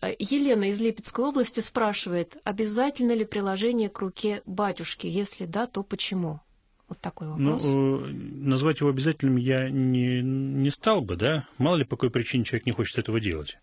Э, 0.02 0.12
Елена 0.18 0.70
из 0.70 0.80
Липецкой 0.80 1.26
области 1.26 1.60
спрашивает, 1.60 2.36
обязательно 2.42 3.12
ли 3.12 3.24
приложение 3.24 3.88
к 3.88 4.00
руке 4.00 4.42
батюшки? 4.44 5.06
Если 5.06 5.46
да, 5.46 5.68
то 5.68 5.84
почему? 5.84 6.40
Вот 6.88 6.98
такой 6.98 7.28
вопрос. 7.28 7.62
Ну, 7.62 8.00
э, 8.00 8.10
назвать 8.10 8.80
его 8.80 8.90
обязательным 8.90 9.36
я 9.36 9.70
не, 9.70 10.22
не 10.22 10.70
стал 10.72 11.00
бы, 11.00 11.14
да? 11.14 11.46
Мало 11.58 11.76
ли 11.76 11.84
по 11.84 11.94
какой 11.94 12.10
причине 12.10 12.42
человек 12.42 12.66
не 12.66 12.72
хочет 12.72 12.98
этого 12.98 13.20
делать. 13.20 13.56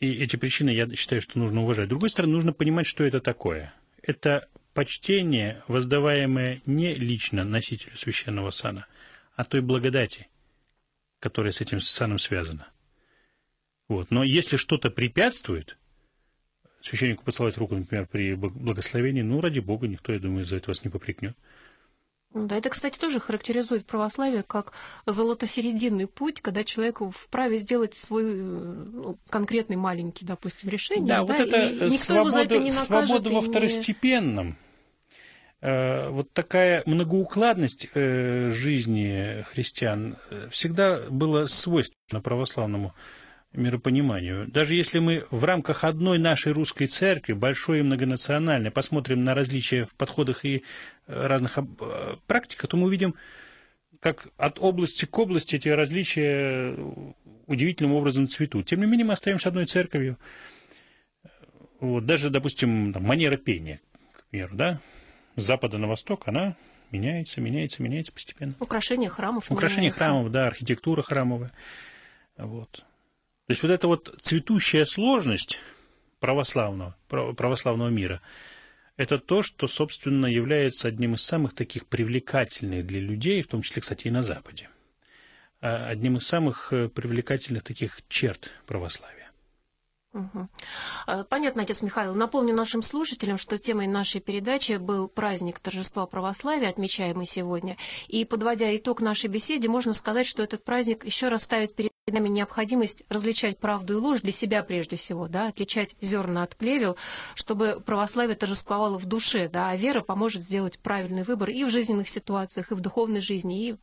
И 0.00 0.10
эти 0.10 0.34
причины 0.34 0.70
я 0.70 0.92
считаю, 0.96 1.22
что 1.22 1.38
нужно 1.38 1.62
уважать. 1.62 1.86
С 1.86 1.90
другой 1.90 2.10
стороны, 2.10 2.32
нужно 2.32 2.52
понимать, 2.52 2.86
что 2.86 3.04
это 3.04 3.20
такое. 3.20 3.72
Это 4.02 4.48
почтение, 4.74 5.62
воздаваемое 5.68 6.62
не 6.66 6.94
лично 6.94 7.44
носителю 7.44 7.96
священного 7.96 8.50
сана, 8.50 8.86
а 9.36 9.44
той 9.44 9.60
благодати, 9.60 10.28
которая 11.20 11.52
с 11.52 11.60
этим 11.60 11.80
саном 11.80 12.18
связана. 12.18 12.68
Вот. 13.88 14.10
Но 14.10 14.24
если 14.24 14.56
что-то 14.56 14.90
препятствует, 14.90 15.76
священнику 16.80 17.24
поцеловать 17.24 17.58
руку, 17.58 17.76
например, 17.76 18.06
при 18.06 18.34
благословении, 18.34 19.22
ну, 19.22 19.40
ради 19.40 19.60
Бога, 19.60 19.86
никто, 19.86 20.12
я 20.12 20.18
думаю, 20.18 20.44
за 20.44 20.56
это 20.56 20.70
вас 20.70 20.84
не 20.84 20.90
попрекнет. 20.90 21.36
Да, 22.34 22.56
это, 22.56 22.70
кстати, 22.70 22.98
тоже 22.98 23.20
характеризует 23.20 23.84
православие 23.84 24.42
как 24.42 24.72
золотосерединный 25.06 26.06
путь, 26.06 26.40
когда 26.40 26.64
человек 26.64 27.00
вправе 27.14 27.58
сделать 27.58 27.94
свой 27.94 28.34
ну, 28.34 29.18
конкретный 29.28 29.76
маленький, 29.76 30.24
допустим, 30.24 30.70
решение. 30.70 31.06
Да, 31.06 31.24
да 31.24 31.24
вот 31.24 31.40
это 31.40 31.60
и, 31.66 31.88
и 31.88 31.96
свобода, 31.96 32.42
это 32.42 32.58
не 32.58 32.70
свобода 32.70 33.30
во 33.30 33.42
второстепенном. 33.42 34.56
Э, 35.62 36.08
вот 36.08 36.32
такая 36.32 36.82
многоукладность 36.86 37.86
э, 37.94 38.50
жизни 38.50 39.44
христиан 39.50 40.16
э, 40.30 40.48
всегда 40.50 41.02
была 41.08 41.46
свойственна 41.46 42.20
православному 42.20 42.94
миропониманию. 43.54 44.46
Даже 44.48 44.74
если 44.74 44.98
мы 44.98 45.26
в 45.30 45.44
рамках 45.44 45.84
одной 45.84 46.18
нашей 46.18 46.52
русской 46.52 46.86
церкви, 46.86 47.32
большой 47.32 47.80
и 47.80 47.82
многонациональной, 47.82 48.70
посмотрим 48.70 49.24
на 49.24 49.34
различия 49.34 49.84
в 49.84 49.94
подходах 49.94 50.44
и 50.44 50.62
э, 51.06 51.26
разных 51.26 51.58
э, 51.58 51.62
практиках, 52.26 52.70
то 52.70 52.76
мы 52.76 52.86
увидим, 52.86 53.14
как 54.00 54.28
от 54.36 54.58
области 54.58 55.04
к 55.04 55.18
области 55.18 55.56
эти 55.56 55.68
различия 55.68 56.74
удивительным 57.46 57.94
образом 57.94 58.28
цветут. 58.28 58.66
Тем 58.66 58.80
не 58.80 58.86
менее, 58.86 59.04
мы 59.06 59.12
остаемся 59.12 59.48
одной 59.48 59.66
церковью. 59.66 60.16
Вот, 61.80 62.06
даже, 62.06 62.30
допустим, 62.30 62.92
там, 62.92 63.04
манера 63.04 63.36
пения, 63.36 63.80
к 64.12 64.24
примеру, 64.30 64.54
да, 64.54 64.80
с 65.36 65.42
запада 65.42 65.78
на 65.78 65.88
восток, 65.88 66.28
она 66.28 66.56
меняется, 66.90 67.40
меняется, 67.40 67.82
меняется 67.82 68.12
постепенно. 68.12 68.54
Украшение 68.60 69.08
храмов 69.08 69.50
Украшение 69.50 69.90
меняется. 69.90 70.04
храмов, 70.04 70.30
да, 70.30 70.46
архитектура 70.46 71.02
храмовая. 71.02 71.50
Вот. 72.36 72.84
То 73.52 73.54
есть 73.54 73.62
вот 73.64 73.70
эта 73.70 73.86
вот 73.86 74.14
цветущая 74.22 74.86
сложность 74.86 75.60
православного, 76.20 76.96
православного 77.08 77.90
мира, 77.90 78.22
это 78.96 79.18
то, 79.18 79.42
что, 79.42 79.66
собственно, 79.66 80.24
является 80.24 80.88
одним 80.88 81.16
из 81.16 81.22
самых 81.22 81.54
таких 81.54 81.84
привлекательных 81.84 82.86
для 82.86 83.00
людей, 83.00 83.42
в 83.42 83.48
том 83.48 83.60
числе, 83.60 83.82
кстати, 83.82 84.08
и 84.08 84.10
на 84.10 84.22
Западе, 84.22 84.70
а 85.60 85.86
одним 85.88 86.16
из 86.16 86.26
самых 86.26 86.72
э, 86.72 86.88
привлекательных 86.88 87.62
таких 87.62 88.00
черт 88.08 88.48
православия. 88.64 89.30
Угу. 90.14 90.48
Понятно, 91.28 91.62
отец 91.62 91.82
Михаил. 91.82 92.14
Напомню 92.14 92.54
нашим 92.54 92.82
слушателям, 92.82 93.36
что 93.36 93.58
темой 93.58 93.86
нашей 93.86 94.22
передачи 94.22 94.78
был 94.78 95.08
праздник 95.08 95.60
торжества 95.60 96.06
православия, 96.06 96.70
отмечаемый 96.70 97.26
сегодня. 97.26 97.76
И, 98.08 98.24
подводя 98.24 98.74
итог 98.74 99.02
нашей 99.02 99.28
беседе, 99.28 99.68
можно 99.68 99.92
сказать, 99.92 100.26
что 100.26 100.42
этот 100.42 100.64
праздник 100.64 101.04
еще 101.04 101.28
раз 101.28 101.42
ставит 101.42 101.74
перед 101.74 101.91
нами 102.10 102.28
необходимость 102.28 103.04
различать 103.08 103.58
правду 103.58 103.94
и 103.94 103.96
ложь 103.96 104.22
для 104.22 104.32
себя 104.32 104.64
прежде 104.64 104.96
всего, 104.96 105.28
да, 105.28 105.48
отличать 105.48 105.94
зерна 106.00 106.42
от 106.42 106.56
плевел, 106.56 106.96
чтобы 107.36 107.80
православие 107.84 108.34
торжествовало 108.34 108.98
в 108.98 109.06
душе, 109.06 109.48
да, 109.48 109.70
а 109.70 109.76
вера 109.76 110.00
поможет 110.00 110.42
сделать 110.42 110.80
правильный 110.80 111.22
выбор 111.22 111.50
и 111.50 111.64
в 111.64 111.70
жизненных 111.70 112.08
ситуациях, 112.08 112.72
и 112.72 112.74
в 112.74 112.80
духовной 112.80 113.20
жизни, 113.20 113.68
и 113.68 113.76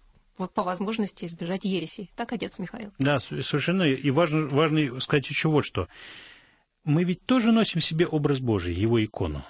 по 0.54 0.64
возможности 0.64 1.26
избежать 1.26 1.64
ереси. 1.64 2.10
Так, 2.16 2.34
отец 2.34 2.60
Михаил? 2.60 2.92
Да, 2.98 3.20
совершенно. 3.20 3.84
И 3.84 4.10
важно, 4.10 4.48
важно 4.48 5.00
сказать 5.00 5.30
еще 5.30 5.50
вот 5.50 5.66
что. 5.66 5.88
Мы 6.86 7.04
ведь 7.04 7.26
тоже 7.26 7.52
носим 7.52 7.82
в 7.82 7.86
себе 7.86 8.06
образ 8.08 8.40
Божий, 8.40 8.74
его 8.74 9.04
икону. 9.04 9.46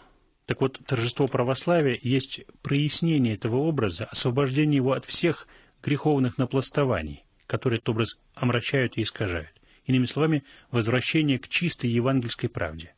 Так 0.45 0.61
вот, 0.61 0.79
торжество 0.87 1.27
православия 1.27 1.99
есть 2.01 2.41
прояснение 2.63 3.35
этого 3.35 3.57
образа, 3.57 4.05
освобождение 4.05 4.77
его 4.77 4.93
от 4.93 5.05
всех 5.05 5.47
греховных 5.83 6.39
напластований, 6.39 7.23
которые 7.49 7.79
этот 7.79 7.89
образ 7.89 8.17
омрачают 8.35 8.97
и 8.97 9.01
искажают. 9.01 9.49
Иными 9.85 10.05
словами, 10.05 10.43
возвращение 10.69 11.39
к 11.39 11.47
чистой 11.47 11.89
евангельской 11.89 12.47
правде. 12.47 12.93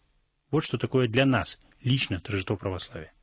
Вот 0.52 0.66
что 0.66 0.78
такое 0.78 1.08
для 1.08 1.26
нас 1.26 1.58
лично 1.82 2.20
торжество 2.20 2.58
православия. 2.58 3.14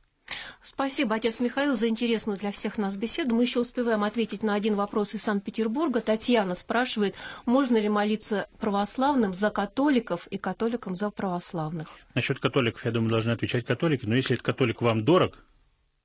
Спасибо, 0.61 1.15
отец 1.15 1.39
Михаил, 1.39 1.75
за 1.75 1.87
интересную 1.87 2.37
для 2.37 2.51
всех 2.51 2.79
нас 2.79 2.97
беседу. 2.97 3.35
Мы 3.35 3.43
еще 3.43 3.59
успеваем 3.59 4.03
ответить 4.03 4.41
на 4.41 4.55
один 4.55 4.75
вопрос 4.75 5.13
из 5.13 5.21
Санкт-Петербурга. 5.21 6.01
Татьяна 6.01 6.55
спрашивает, 6.55 7.15
можно 7.45 7.77
ли 7.77 7.89
молиться 7.89 8.47
православным 8.59 9.33
за 9.33 9.51
католиков 9.51 10.25
и 10.27 10.39
католикам 10.39 10.95
за 10.95 11.11
православных? 11.11 11.89
Насчет 12.15 12.39
католиков, 12.39 12.85
я 12.85 12.91
думаю, 12.91 13.11
должны 13.11 13.31
отвечать 13.31 13.65
католики, 13.65 14.05
но 14.05 14.15
если 14.15 14.33
этот 14.33 14.45
католик 14.45 14.81
вам 14.81 15.05
дорог, 15.05 15.37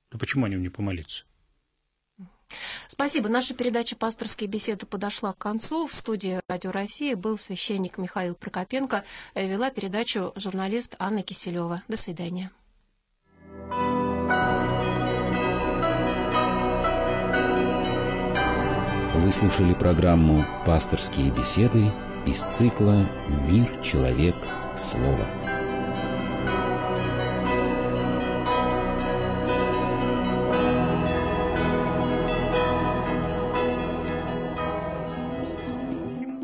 то 0.09 0.19
почему 0.19 0.45
о 0.45 0.49
нем 0.49 0.61
не 0.61 0.69
помолиться? 0.69 1.25
Спасибо. 2.87 3.29
Наша 3.29 3.53
передача 3.53 3.95
«Пасторские 3.95 4.49
беседы» 4.49 4.85
подошла 4.85 5.33
к 5.33 5.37
концу. 5.37 5.87
В 5.87 5.93
студии 5.93 6.39
«Радио 6.47 6.71
России» 6.71 7.13
был 7.13 7.37
священник 7.37 7.97
Михаил 7.97 8.35
Прокопенко. 8.35 9.03
Вела 9.35 9.69
передачу 9.69 10.33
журналист 10.35 10.95
Анна 10.99 11.23
Киселева. 11.23 11.83
До 11.87 11.97
свидания. 11.97 12.51
Вы 19.15 19.31
слушали 19.31 19.73
программу 19.73 20.45
«Пасторские 20.65 21.31
беседы» 21.31 21.91
из 22.27 22.43
цикла 22.55 23.09
«Мир, 23.47 23.81
человек, 23.81 24.35
слово». 24.77 25.25